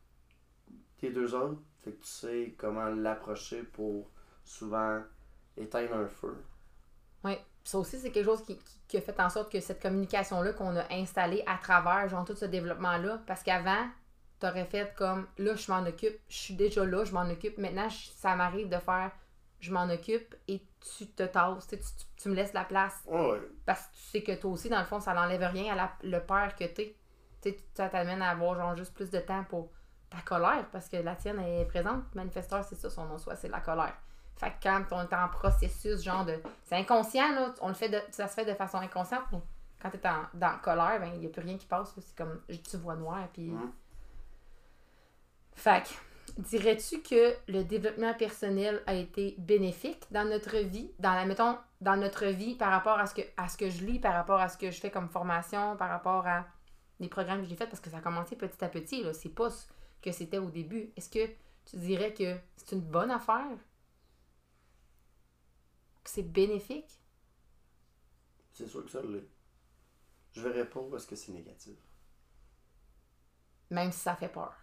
[1.01, 1.61] des deux autres?
[1.83, 4.09] Fait que tu sais comment l'approcher pour
[4.43, 5.01] souvent
[5.57, 6.35] éteindre un feu.
[7.23, 7.37] Oui.
[7.63, 10.53] Ça aussi, c'est quelque chose qui, qui- qui a fait en sorte que cette communication-là
[10.53, 13.87] qu'on a installée à travers genre, tout ce développement-là, parce qu'avant,
[14.39, 17.57] t'aurais fait comme là, je m'en occupe, je suis déjà là, je m'en occupe.
[17.57, 19.11] Maintenant, je- ça m'arrive de faire
[19.59, 20.63] je m'en occupe et
[20.97, 21.77] tu te tasses, tu,
[22.15, 22.95] tu, me laisses la place.
[23.07, 23.41] Ouais.
[23.65, 25.91] Parce que tu sais que toi aussi, dans le fond, ça n'enlève rien à la-
[26.01, 26.95] le père que t'es.
[27.41, 29.69] Tu sais, ça t'amène à avoir genre juste plus de temps pour
[30.09, 32.03] ta colère, parce que la tienne est présente.
[32.15, 33.95] Manifesteur, c'est ça, son nom soit, c'est la colère.
[34.35, 36.39] Fait que quand on est en processus, genre de.
[36.63, 37.53] C'est inconscient, là.
[37.61, 39.39] On le fait de, ça se fait de façon inconsciente, mais
[39.81, 41.93] quand t'es en, dans colère, ben, il n'y a plus rien qui passe.
[41.99, 42.41] C'est comme.
[42.47, 43.51] Tu vois noir, puis.
[45.55, 45.89] Fait que,
[46.41, 51.97] dirais-tu que le développement personnel a été bénéfique dans notre vie, dans la mettons dans
[51.97, 54.47] notre vie par rapport à ce que à ce que je lis, par rapport à
[54.47, 56.45] ce que je fais comme formation, par rapport à
[57.01, 59.29] les programmes que j'ai faits parce que ça a commencé petit à petit là, c'est
[59.35, 59.49] pas
[60.01, 60.91] que c'était au début.
[60.95, 61.25] Est-ce que
[61.65, 63.57] tu dirais que c'est une bonne affaire?
[66.03, 66.99] Que c'est bénéfique?
[68.53, 69.27] C'est sûr que ça l'est.
[70.33, 71.77] Je verrais pas parce que c'est négatif.
[73.71, 74.53] même si ça fait peur.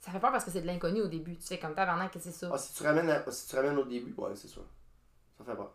[0.00, 1.36] Ça fait peur parce que c'est de l'inconnu au début.
[1.36, 2.50] Tu fais comme tabarnak que c'est ça?
[2.52, 4.64] Ah, si tu ramènes, à- si tu ramènes au début, ouais, c'est sûr.
[5.36, 5.74] Ça fait peur.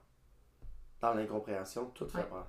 [0.99, 2.23] Dans l'incompréhension, tout fait Ouais.
[2.29, 2.47] peur.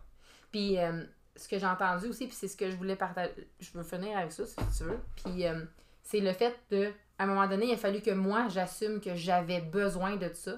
[0.50, 1.04] Puis euh,
[1.36, 3.50] ce que j'ai entendu aussi, puis c'est ce que je voulais partager.
[3.60, 4.98] Je veux finir avec ça, si tu veux.
[5.16, 5.64] Puis euh,
[6.10, 9.14] c'est le fait de, à un moment donné, il a fallu que moi, j'assume que
[9.14, 10.52] j'avais besoin de ça,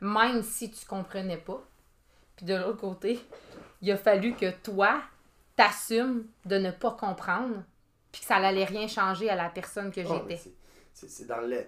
[0.00, 1.62] même si tu comprenais pas.
[2.36, 3.20] Puis de l'autre côté,
[3.82, 5.02] il a fallu que toi,
[5.54, 7.62] t'assumes de ne pas comprendre,
[8.10, 10.50] puis que ça n'allait rien changer à la personne que Oh, j'étais.
[10.94, 11.66] c'est- dans le.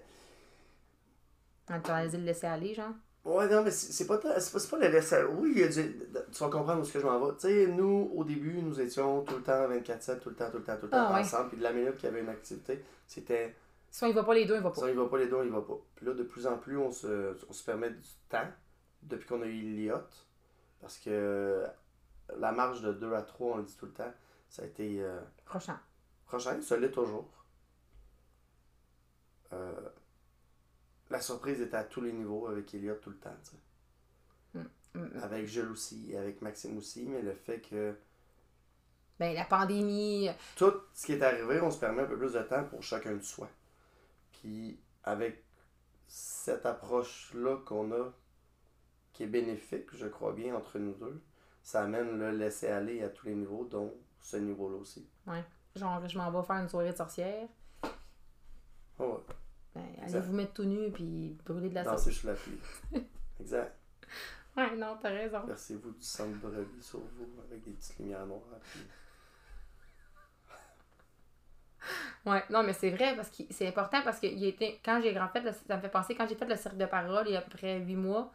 [1.67, 2.95] Tu vas le laisser aller, genre.
[3.25, 5.23] Ouais, non, mais c'est c'est pas, pas, pas le laisser.
[5.39, 5.99] Oui, il y a du-
[6.33, 7.35] tu vas comprendre où est-ce que je m'en vais.
[7.35, 10.59] Tu sais, nous, au début, nous étions tout le temps 24-7, tout le temps, tout
[10.59, 11.21] le temps, tout le temps Ah, ouais.
[11.21, 11.49] ensemble.
[11.51, 13.55] Puis de la minute qu'il y avait une activité, c'était
[13.91, 14.87] Si on y va pas les deux, il va si pas.
[14.87, 15.79] on y va pas les deux, y va pas.
[15.97, 18.47] Puis là, de plus en plus, on se, on se permet du temps
[19.03, 19.95] depuis qu'on a eu l'IOT.
[20.81, 21.65] Parce que
[22.39, 24.13] la marge de 2 à 3, on le dit tout le temps,
[24.49, 25.79] ça a été euh, Prochain.
[26.27, 27.29] prochain, ça l'est toujours.
[29.53, 29.73] Euh,
[31.11, 33.35] la surprise était à tous les niveaux avec Elliot tout le temps.
[33.45, 33.57] tu sais.
[34.95, 35.19] Mm.
[35.23, 37.95] Avec Jules aussi, avec Maxime aussi, mais le fait que
[39.19, 40.31] Ben, la pandémie.
[40.57, 43.15] tout ce qui est arrivé, on se permet un peu plus de temps pour chacun
[43.15, 43.49] de soi.
[44.33, 45.45] Puis avec
[46.07, 48.13] cette approche-là qu'on a,
[49.13, 51.23] qui est bénéfique, je crois bien, entre nous deux,
[51.63, 55.07] ça amène le laisser aller à tous les niveaux, dont ce niveau-là aussi.
[55.77, 57.47] Genre, je m'en vais faire une soirée de sorcière.
[58.99, 59.35] Oh, ouais.
[60.03, 61.93] Allez vous mettre tout nu puis brûler de la sauce.
[61.93, 62.59] Danser sous la pluie.
[63.41, 63.77] exact.
[64.57, 65.41] Ouais, non, t'as raison.
[65.47, 68.43] Versez-vous du sang de brebis sur vous avec des petites lumières noires.
[68.73, 68.81] Puis...
[72.27, 75.19] Ouais, non, mais c'est vrai parce que c'est important parce que il était, quand j'ai
[75.19, 77.37] en fait, ça me fait penser quand j'ai fait le cercle de parole il y
[77.37, 78.31] a à peu près huit mois,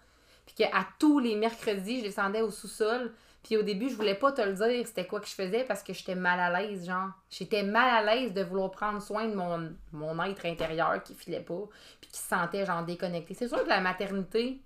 [0.46, 4.32] puis qu'à tous les mercredis, je descendais au sous-sol, puis au début, je voulais pas
[4.32, 7.10] te le dire c'était quoi que je faisais parce que j'étais mal à l'aise, genre.
[7.30, 11.42] J'étais mal à l'aise de vouloir prendre soin de mon, mon être intérieur qui filait
[11.42, 11.68] pas,
[12.00, 13.34] puis qui se sentait genre déconnecté.
[13.34, 14.62] C'est sûr que la maternité,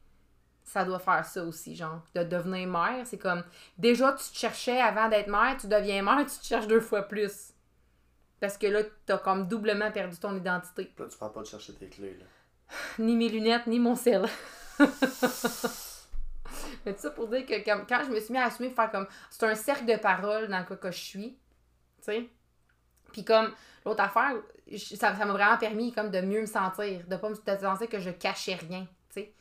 [0.63, 3.05] ça doit faire ça aussi, genre, de devenir mère.
[3.05, 3.43] C'est comme,
[3.79, 7.01] déjà, tu te cherchais avant d'être mère, tu deviens mère, tu te cherches deux fois
[7.01, 7.53] plus.
[8.39, 10.93] Parce que là, t'as comme doublement perdu ton identité.
[10.99, 12.15] Là, tu parles pas de chercher tes clés.
[12.19, 12.25] Là.
[12.99, 14.27] Ni mes lunettes, ni mon sel.
[16.93, 19.07] Tout ça pour dire que comme, quand je me suis mis à assumer, faire comme.
[19.29, 21.31] C'est un cercle de parole dans le cas que je suis.
[21.99, 22.29] Tu sais?
[23.11, 23.51] Puis comme,
[23.85, 24.33] l'autre affaire,
[24.69, 27.89] je- ça m'a vraiment permis comme de mieux me sentir, de pas me de sentir
[27.89, 28.81] que je cachais rien.
[29.09, 29.33] Tu sais?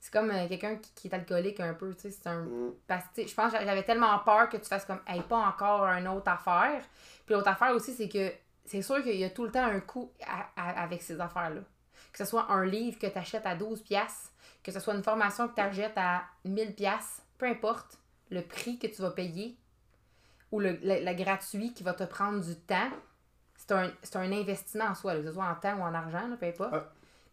[0.00, 2.10] C'est comme euh, quelqu'un qui, qui est alcoolique un peu, tu sais.
[2.10, 2.42] C'est un.
[2.42, 2.74] Mm.
[2.86, 5.84] Parce que je pense que j'avais tellement peur que tu fasses comme, hey, pas encore
[5.86, 6.82] une autre affaire.
[7.24, 8.32] Puis l'autre affaire aussi, c'est que
[8.64, 11.60] c'est sûr qu'il y a tout le temps un coût à- à- avec ces affaires-là.
[12.12, 14.31] Que ce soit un livre que tu achètes à 12 pièces,
[14.62, 17.98] que ce soit une formation que tu achètes à 1000 pièces, peu importe
[18.30, 19.56] le prix que tu vas payer
[20.50, 22.90] ou le, le- le gratuit qui va te prendre du temps,
[23.56, 26.26] c'est un, un investissement en soi, là, que ce soit en temps ou en argent,
[26.28, 26.72] là, peu importe.
[26.72, 26.82] Ouais.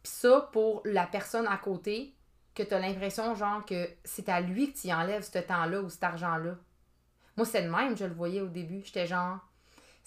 [0.04, 2.14] Puis ça, pour la personne à côté,
[2.56, 5.90] que tu as l'impression, genre, que c'est à lui que tu enlèves ce temps-là ou
[5.90, 6.56] cet argent-là.
[7.38, 8.82] Moi, c'est de même, je le voyais au début.
[8.84, 9.40] J'étais genre,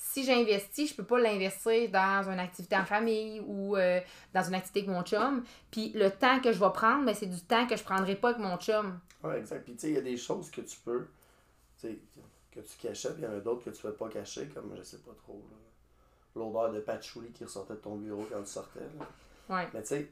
[0.05, 4.01] si j'investis, je peux pas l'investir dans une activité en famille ou euh,
[4.35, 5.45] dans une activité avec mon chum.
[5.71, 8.31] Puis le temps que je vais prendre, ben, c'est du temps que je prendrai pas
[8.31, 8.99] avec mon chum.
[9.23, 9.65] Ouais, exact.
[9.65, 11.07] Puis tu sais, il y a des choses que tu peux,
[11.81, 11.99] tu sais,
[12.51, 14.49] que tu cachais, puis il y en a d'autres que tu ne peux pas cacher,
[14.49, 15.41] comme je sais pas trop,
[16.35, 18.81] l'odeur de patchouli qui ressortait de ton bureau quand tu sortais.
[18.81, 19.57] là.
[19.57, 20.11] Ouais, Mais tu sais,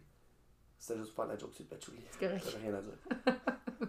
[0.79, 1.99] c'était juste pour faire la joke sur le patchouli.
[2.13, 2.47] c'est correct.
[2.63, 3.89] Rien à dire.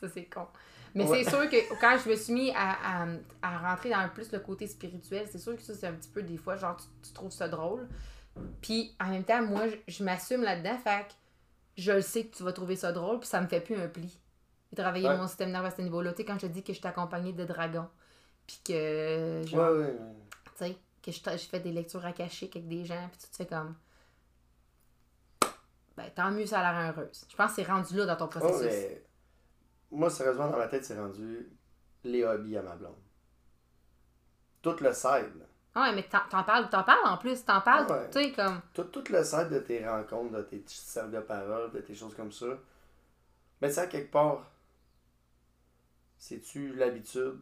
[0.00, 0.46] Ça, c'est con.
[0.94, 1.22] Mais Ouais.
[1.22, 3.06] c'est sûr que quand je me suis mis à, à,
[3.42, 6.22] à rentrer dans plus le côté spirituel, c'est sûr que ça, c'est un petit peu
[6.22, 7.86] des fois, genre, tu, tu trouves ça drôle.
[8.62, 11.12] Puis en même temps, moi, je, je m'assume là-dedans, fait que
[11.76, 13.86] je le sais que tu vas trouver ça drôle, puis ça me fait plus un
[13.88, 14.18] pli.
[14.74, 15.16] Travailler Ouais.
[15.16, 16.12] mon système nerveux à ce niveau-là.
[16.12, 17.88] Tu sais, quand je te dis que je suis accompagnée de dragons,
[18.46, 19.96] puis que, genre, ouais, ouais.
[20.56, 23.36] tu sais, que je, je fais des lectures akashiques avec des gens, puis tu te
[23.36, 23.74] fais comme.
[25.96, 27.26] Ben, tant mieux, ça a l'air heureuse.
[27.30, 28.64] Je pense que c'est rendu là dans ton Oh, processus.
[28.64, 29.02] mais
[29.90, 31.48] moi, sérieusement, dans ma tête, c'est rendu
[32.04, 32.94] les hobbies à ma blonde.
[34.62, 35.44] Tout le side, là.
[35.74, 38.10] Ah Ouais, mais t'en t'en parles, t'en parles en plus, t'en parles, Ah ouais.
[38.10, 38.60] tu sais, comme.
[38.74, 41.94] tout, tout le site de tes rencontres, de tes petits cercles de parole, de tes
[41.94, 42.46] choses comme ça.
[43.62, 44.50] Mais ça, quelque part,
[46.18, 47.40] c'est-tu l'habitude?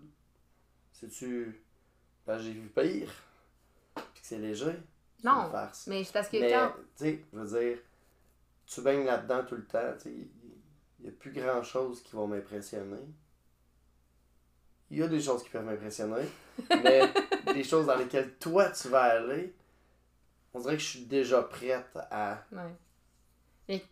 [0.93, 1.63] C'est-tu.
[2.27, 3.11] Ben, j'ai vu pire.
[3.95, 4.77] Puis que c'est léger.
[5.19, 5.87] C'est Non, farce.
[5.87, 6.73] Mais c'est parce que Mais, quand.
[6.97, 7.79] tu sais, je veux dire,
[8.67, 10.29] tu baignes là-dedans tout le temps, tu sais,
[10.99, 13.05] il n'y a plus grand-chose qui va m'impressionner.
[14.91, 16.27] Il y a des choses qui peuvent m'impressionner,
[16.83, 17.03] mais
[17.53, 19.55] des choses dans lesquelles toi, tu vas aller,
[20.55, 23.83] on dirait que je suis déjà prête à, Ouais.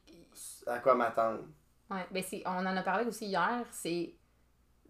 [0.67, 1.45] À quoi m'attendre.
[1.91, 4.15] ouais, ben on en a parlé aussi hier, c'est.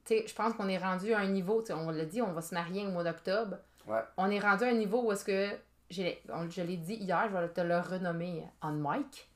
[0.08, 2.86] Je pense qu'on est rendu à un niveau, on l'a dit, on va se marier
[2.86, 3.58] au mois d'octobre.
[3.86, 4.02] Ouais.
[4.16, 5.50] On est rendu à un niveau où est-ce que.
[5.90, 6.02] Je
[6.62, 9.28] l'ai dit hier, je vais te le renommer on mic.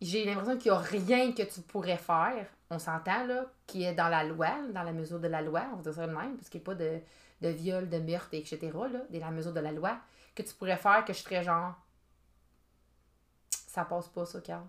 [0.00, 3.94] J'ai l'impression qu'il n'y a rien que tu pourrais faire, on s'entend, là, qui est
[3.94, 6.36] dans la loi, dans la mesure de la loi, on va dire ça de même,
[6.36, 6.98] parce qu'il n'y a pas de,
[7.42, 9.96] de viol, de meurtre, etc., là, dans la mesure de la loi,
[10.34, 11.74] que tu pourrais faire que je serais genre.
[13.50, 14.64] Ça passe pas, ça, Carl.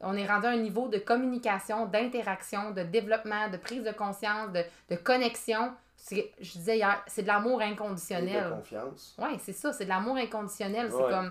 [0.00, 4.50] On est rendu à un niveau de communication, d'interaction, de développement, de prise de conscience,
[4.52, 5.72] de, de connexion.
[5.96, 8.44] C'est- Je disais hier, c'est de l'amour Et inconditionnel.
[8.44, 9.14] de confiance.
[9.18, 10.90] Oui, c'est ça, c'est de l'amour inconditionnel.
[10.90, 11.30] C'est comme,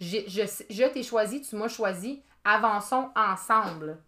[0.00, 3.98] j'ai- je, je t'ai choisi, tu m'as choisi, avançons ensemble.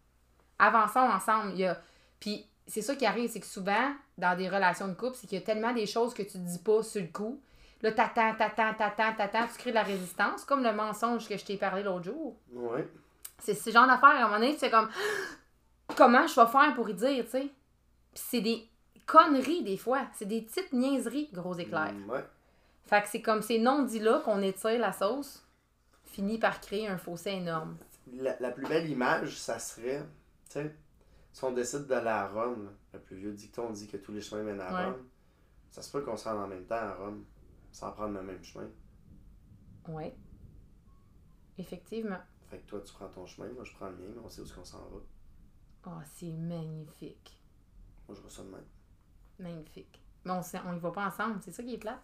[0.58, 1.52] Avançons ensemble.
[1.52, 1.78] Il y a...
[2.20, 5.38] Puis c'est ça qui arrive, c'est que souvent, dans des relations de couple, c'est qu'il
[5.38, 7.40] y a tellement des choses que tu dis pas sur le coup.
[7.82, 11.44] Là, t'attends, t'attends, t'attends, t'attends, tu crées de la résistance, comme le mensonge que je
[11.44, 12.36] t'ai parlé l'autre jour.
[12.52, 12.80] Oui.
[13.38, 14.88] C'est ce genre d'affaires, à un moment donné, tu fais comme,
[15.96, 17.48] comment je vais faire pour y dire, tu sais?
[18.12, 18.68] Puis c'est des
[19.06, 20.02] conneries, des fois.
[20.12, 21.92] C'est des petites niaiseries, gros éclairs.
[21.92, 22.24] Mm, ouais.
[22.86, 25.46] Fait que c'est comme ces non-dits-là qu'on étire la sauce,
[26.04, 27.76] finit par créer un fossé énorme.
[28.12, 30.00] La, la plus belle image, ça serait,
[30.46, 30.74] tu sais,
[31.32, 34.42] si on décide d'aller à Rome, le plus vieux dicton dit que tous les chemins
[34.42, 34.84] mènent à Ouais.
[34.86, 35.06] Rome,
[35.70, 37.24] ça se peut qu'on se rende en même temps à Rome,
[37.72, 38.68] sans prendre le même chemin.
[39.88, 40.14] Ouais.
[41.58, 42.18] Effectivement.
[42.48, 44.40] Fait que toi, tu prends ton chemin, moi je prends le mien, mais on sait
[44.40, 45.00] où est-ce qu'on s'en va.
[45.86, 47.40] Oh, c'est magnifique.
[48.08, 48.64] Moi, je vois ça de même.
[49.38, 50.02] Magnifique.
[50.24, 52.00] Mais on, sait- on y va pas ensemble, c'est ça qui est plate?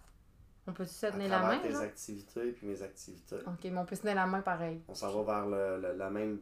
[0.66, 1.80] On peut se À tenir la main, tes là?
[1.80, 3.36] activités puis mes activités.
[3.46, 4.82] Ok, mais on peut se tenir la main pareil.
[4.88, 6.40] On s'en va vers le- le- la, même,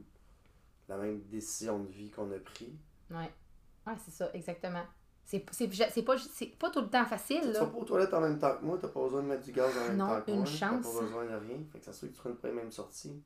[0.89, 2.73] la même décision de vie qu'on a pris.
[3.11, 3.31] Ouais.
[3.87, 4.85] Ouais, c'est ça, exactement.
[5.25, 5.53] C'est pas,
[6.19, 8.65] c'est pas tout le temps facile, Tu vas pas aux toilettes en même temps que
[8.65, 10.47] moi, t'as pas besoin de mettre du gaz en même Non, temps que une moi.
[10.47, 10.85] chance.
[10.85, 11.59] T'as pas besoin de rien.
[11.73, 13.23] Fait que ça se que tu prennes pas les mêmes sorties.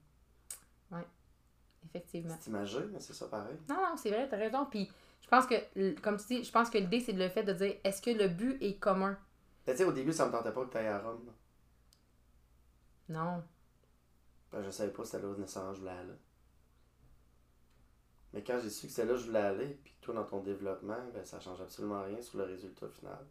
[1.88, 2.36] Effectivement.
[2.40, 3.56] C'est imagé, mais c'est ça pareil.
[3.68, 4.66] Non, non, c'est vrai, t'as raison.
[4.66, 4.90] Puis
[5.22, 7.76] je pense que, comme tu dis, je pense que l'idée, c'est le fait de dire
[7.84, 9.16] est-ce que le but est commun?
[9.66, 11.30] Ben, tu sais, au début, ça me tentait pas que t'ailles à Rome.
[13.08, 13.42] Non.
[14.52, 16.14] Ben, je savais pas c'était là nécessairement je voulais aller.
[18.32, 20.40] Mais quand j'ai su que c'était là que je voulais aller, puis toi dans ton
[20.40, 23.24] développement, ben ça change absolument rien sur le résultat final.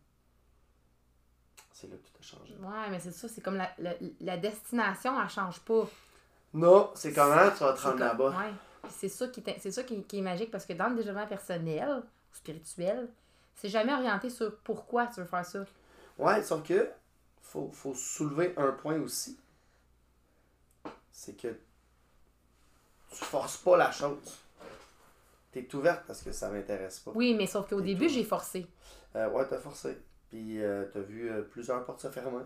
[1.71, 2.55] C'est là que tout a changé.
[2.55, 5.87] Ouais, mais c'est ça, c'est comme la, la, la destination, elle change pas.
[6.53, 8.29] Non, c'est comment tu vas te rendre là-bas?
[8.29, 8.53] Ouais.
[8.89, 11.27] C'est ça, qui, est- c'est ça qui, qui est magique parce que dans le développement
[11.27, 11.89] personnel
[12.31, 13.09] ou spirituel,
[13.55, 15.65] c'est jamais orienté sur pourquoi tu veux faire ça.
[16.17, 16.89] Ouais, sauf que
[17.41, 19.37] faut, faut soulever un point aussi.
[21.11, 21.47] C'est que
[23.11, 24.39] tu forces pas la chose.
[25.51, 27.11] T'es ouverte parce que ça m'intéresse pas.
[27.15, 28.67] Oui, mais sauf qu'au début, j'ai forcé.
[29.15, 29.97] Euh, ouais, t'as forcé.
[30.29, 32.43] Puis euh, t'as vu euh, plusieurs portes se fermer.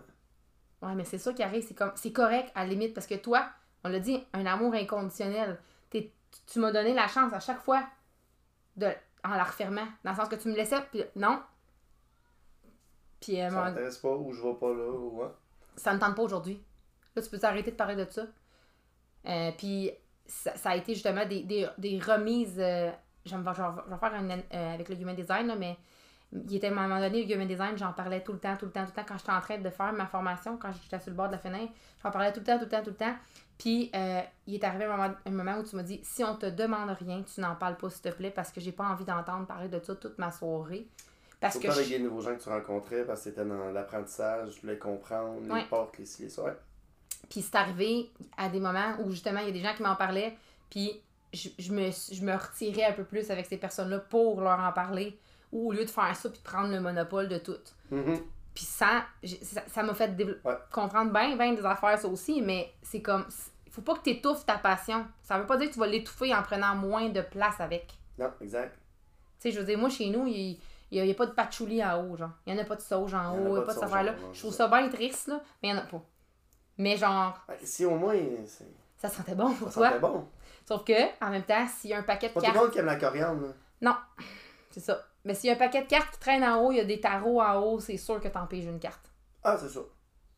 [0.82, 3.16] Ouais, mais c'est ça qui arrive, c'est comme c'est correct à la limite parce que
[3.16, 3.48] toi,
[3.84, 5.58] on l'a dit, un amour inconditionnel.
[5.90, 7.82] T'es- tu- tu m'as donné la chance à chaque fois
[8.76, 8.86] de
[9.24, 11.42] en la refermant, dans le sens que tu me laissais puis non.
[13.20, 15.28] Puis euh, Ça m'intéresse pas ou je vais pas là ou ouais.
[15.76, 16.62] ça ne tente pas aujourd'hui.
[17.14, 18.22] Là, tu peux t'arrêter de parler de ça.
[19.26, 19.90] Euh, puis
[20.26, 22.58] ça, ça a été justement des, des, des remises.
[22.58, 22.90] euh,
[23.26, 25.76] je, vais, faire un, euh, avec le human design, là, mais
[26.32, 28.66] il était à un moment donné, le human design, j'en parlais tout le temps, tout
[28.66, 29.04] le temps, tout le temps.
[29.06, 31.38] Quand j'étais en train de faire ma formation, quand j'étais sur le bord de la
[31.38, 33.14] fenêtre, j'en parlais tout le temps, tout le temps, tout le temps.
[33.58, 36.36] Puis euh, il est arrivé un moment, un moment où tu m'as dit si on
[36.36, 39.04] te demande rien, tu n'en parles pas, s'il te plaît, parce que j'ai pas envie
[39.04, 40.86] d'entendre parler de ça toute ma soirée.
[41.40, 43.70] Parce Surtout que avec je- des nouveaux gens que tu rencontrais parce que t'étais dans
[43.72, 45.64] l'apprentissage, je voulais comprendre les Ouais.
[45.70, 46.42] portes, les ci, les ça.
[46.44, 46.56] Ouais.
[47.30, 49.96] Puis c'est arrivé à des moments où justement il y a des gens qui m'en
[49.96, 50.36] parlaient,
[50.68, 51.00] puis
[51.32, 54.72] je, je me, je me retirais un peu plus avec ces personnes-là pour leur en
[54.72, 55.18] parler,
[55.52, 57.56] ou au lieu de faire ça puis de prendre le monopole de tout.
[57.90, 58.18] Mhm.
[58.54, 59.04] Puis ça,
[59.68, 60.10] ça m'a fait
[60.44, 60.54] Ouais.
[60.72, 63.24] comprendre bien, bien des affaires, ça aussi, mais c'est comme.
[63.66, 65.06] Il faut pas que tu étouffes ta passion.
[65.22, 67.86] Ça veut pas dire que tu vas l'étouffer en prenant moins de place avec.
[68.18, 68.74] Non, exact.
[68.74, 68.80] Tu
[69.38, 70.58] sais, je veux dire, moi, chez nous, il
[70.96, 72.30] n'y a, il a pas de patchouli en haut, genre.
[72.46, 73.78] Il n'y en a pas de sauge en Il haut, il n'y a pas de
[73.80, 74.14] de affaire-là.
[74.32, 74.68] Je trouve ça.
[74.70, 76.02] ça bien triste, là, mais il n'y en a pas.
[76.78, 78.14] Mais genre, Si au moins,
[78.96, 79.88] ça sentait bon pour ça toi.
[79.88, 80.28] sentait bon.
[80.66, 82.64] Sauf que, en même temps, s'il y a un paquet de Pas tout le cartes.
[82.64, 83.42] monde qui aime la coriandre.
[83.48, 83.52] là.
[83.82, 83.96] Non,
[84.70, 85.06] c'est ça.
[85.24, 86.84] Mais s'il y a un paquet de cartes qui traîne en haut, il y a
[86.84, 89.10] des tarots en haut, c'est sûr que t'en piges une carte.
[89.42, 89.80] Ah, c'est ça.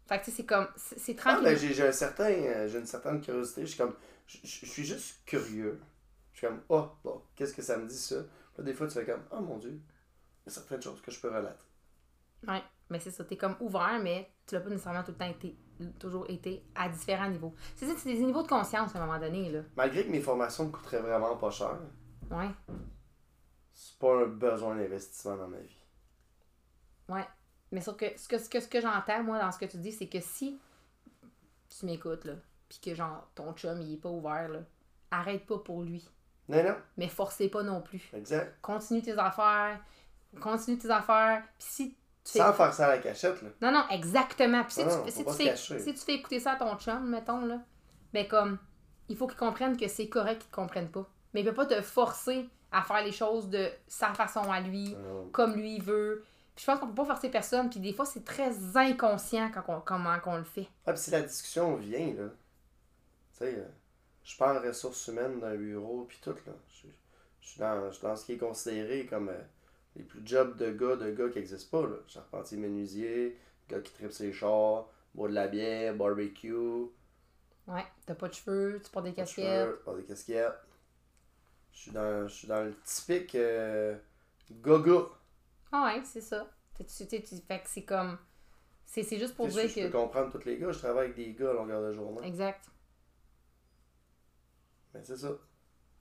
[0.09, 0.67] Fait que tu sais, c'est comme.
[0.77, 1.45] C'est Ah, tranquille.
[1.45, 3.63] ben, j'ai j'ai un certain, euh, j'ai une certaine curiosité.
[3.63, 3.95] Je suis comme,
[4.27, 5.81] je suis juste curieux.
[6.33, 8.17] Je suis comme, oh, bon, qu'est-ce que ça me dit ça?
[8.17, 9.81] Là, des fois, tu fais comme, oh mon Dieu, il
[10.51, 11.65] certaines choses que je peux relater.
[12.49, 13.25] Ouais, mais c'est ça.
[13.25, 15.57] T'es comme ouvert, mais tu l'as pas nécessairement tout le temps été,
[15.99, 17.55] toujours été à différents niveaux.
[17.77, 19.61] C'est ça, c'est des niveaux de conscience à un moment donné, là.
[19.77, 21.79] Malgré que mes formations me coûteraient vraiment pas cher,
[22.31, 22.49] Ouais.
[23.73, 25.77] c'est pas un besoin d'investissement dans ma vie.
[27.09, 27.27] Ouais.
[27.71, 29.79] Mais sauf que ce que, ce que, ce que j'entends, moi, dans ce que tu
[29.79, 30.59] dis, c'est que si
[31.69, 32.35] tu m'écoutes, là,
[32.69, 34.61] pis que genre ton chum, il est pas ouvert, là,
[35.11, 36.07] arrête pas pour lui.
[36.49, 38.11] Non, non, Mais forcez pas non plus.
[38.13, 38.59] exact.
[38.61, 39.81] Continue tes affaires.
[40.41, 41.43] Continue tes affaires.
[41.59, 43.49] Pis si tu fais Sans faire ça à la cachette, là.
[43.61, 44.63] Non, non, exactement.
[44.65, 47.09] Puis si, Non, tu, si, tu fais, si tu fais écouter ça à ton chum,
[47.09, 47.61] mettons, là,
[48.13, 48.59] ben comme,
[49.09, 51.07] il faut qu'il comprenne que c'est correct qu'il te comprenne pas.
[51.35, 54.97] Mais il peut pas te forcer à faire les choses de sa façon à lui,
[55.33, 56.25] comme lui il veut.
[56.55, 59.63] Puis je pense qu'on peut pas forcer personne, puis des fois c'est très inconscient quand
[59.69, 60.69] on, comment qu'on le fait.
[60.87, 62.29] Ah, puis si la discussion vient, là.
[63.33, 63.69] Tu sais, euh,
[64.23, 66.53] je parle ressources humaines d'un bureau, puis tout, là.
[66.69, 66.89] Je,
[67.41, 69.41] je suis dans, je suis dans ce qui est considéré comme euh,
[69.97, 71.97] les plus jobs de gars, de gars qui n'existent pas, là.
[72.09, 73.39] Charpentier menuisier,
[73.69, 76.55] gars qui tripe ses chars, boit de la bière, barbecue,
[77.67, 79.35] Ouais, t'as pas de cheveux, tu portes des pas de casquettes.
[79.35, 80.53] cheveux, pas de casquettes.
[81.73, 83.97] Je suis dans, je suis dans le typique euh,
[84.51, 85.07] gaga.
[85.73, 86.47] Ah ouais, c'est ça.
[86.77, 88.19] Fait que c'est comme.
[88.87, 89.81] C'est c'est juste pour dire je, je que.
[89.81, 92.23] peux comprendre tous les gars, je travaille avec des gars à longueur de journée.
[92.23, 92.71] Exact.
[94.95, 95.33] Mais c'est ça.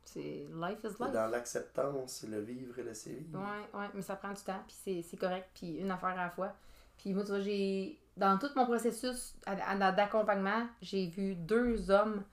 [0.05, 1.13] C'est life is C'est life.
[1.13, 3.39] dans l'acceptance, c'est le vivre et laisser vivre.
[3.39, 6.29] Ouais, ouais, mais ça prend du temps, puis c'est- correct, puis une affaire à la
[6.29, 6.53] fois.
[6.97, 7.97] Puis moi, tu vois, j'ai.
[8.17, 12.23] Dans tout mon processus d'accompagnement, j'ai vu deux hommes,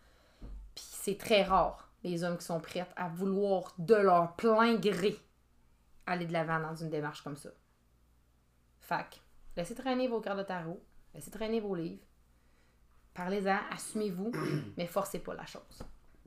[0.74, 5.16] puis c'est très rare, les hommes qui sont prêts à vouloir de leur plein gré
[6.06, 7.50] aller de l'avant dans une démarche comme ça.
[8.80, 9.20] Fac,
[9.56, 10.82] laissez traîner vos cartes de tarot,
[11.14, 12.02] laissez traîner vos livres,
[13.14, 14.32] parlez-en, assumez-vous,
[14.76, 15.82] mais forcez pas la chose.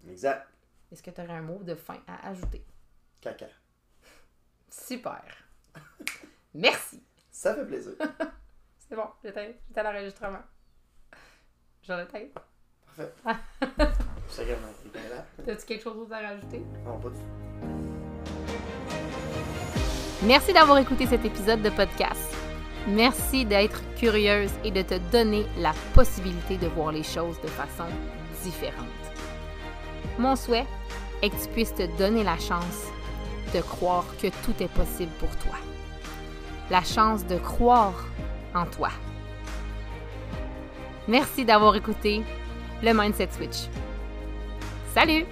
[0.08, 0.48] Exact.
[0.92, 2.66] Est-ce que tu aurais un mot de fin à ajouter?
[3.22, 3.48] Caca.
[4.70, 5.24] Super!
[6.54, 7.02] Merci!
[7.32, 7.94] Ça fait plaisir.
[8.90, 10.42] C'est bon, j'étais à l'enregistrement.
[11.82, 12.28] Je l'éteins.
[12.86, 13.14] Parfait.
[14.38, 15.26] Il est là.
[15.46, 16.60] T'as-tu quelque chose d'autre à rajouter?
[16.86, 17.22] Non, pas du tout.
[20.24, 22.36] Merci d'avoir écouté cet épisode de podcast.
[22.88, 27.88] Merci d'être curieuse et de te donner la possibilité de voir les choses de façon
[28.44, 29.01] différente.
[30.22, 30.68] Mon souhait
[31.24, 32.86] est que tu puisses te donner la chance
[33.56, 35.58] de croire que tout est possible pour toi.
[36.70, 38.06] La chance de croire
[38.54, 38.90] en toi.
[41.08, 42.22] Merci d'avoir écouté
[42.84, 43.68] le Mindset Switch.
[44.94, 45.26] Salut!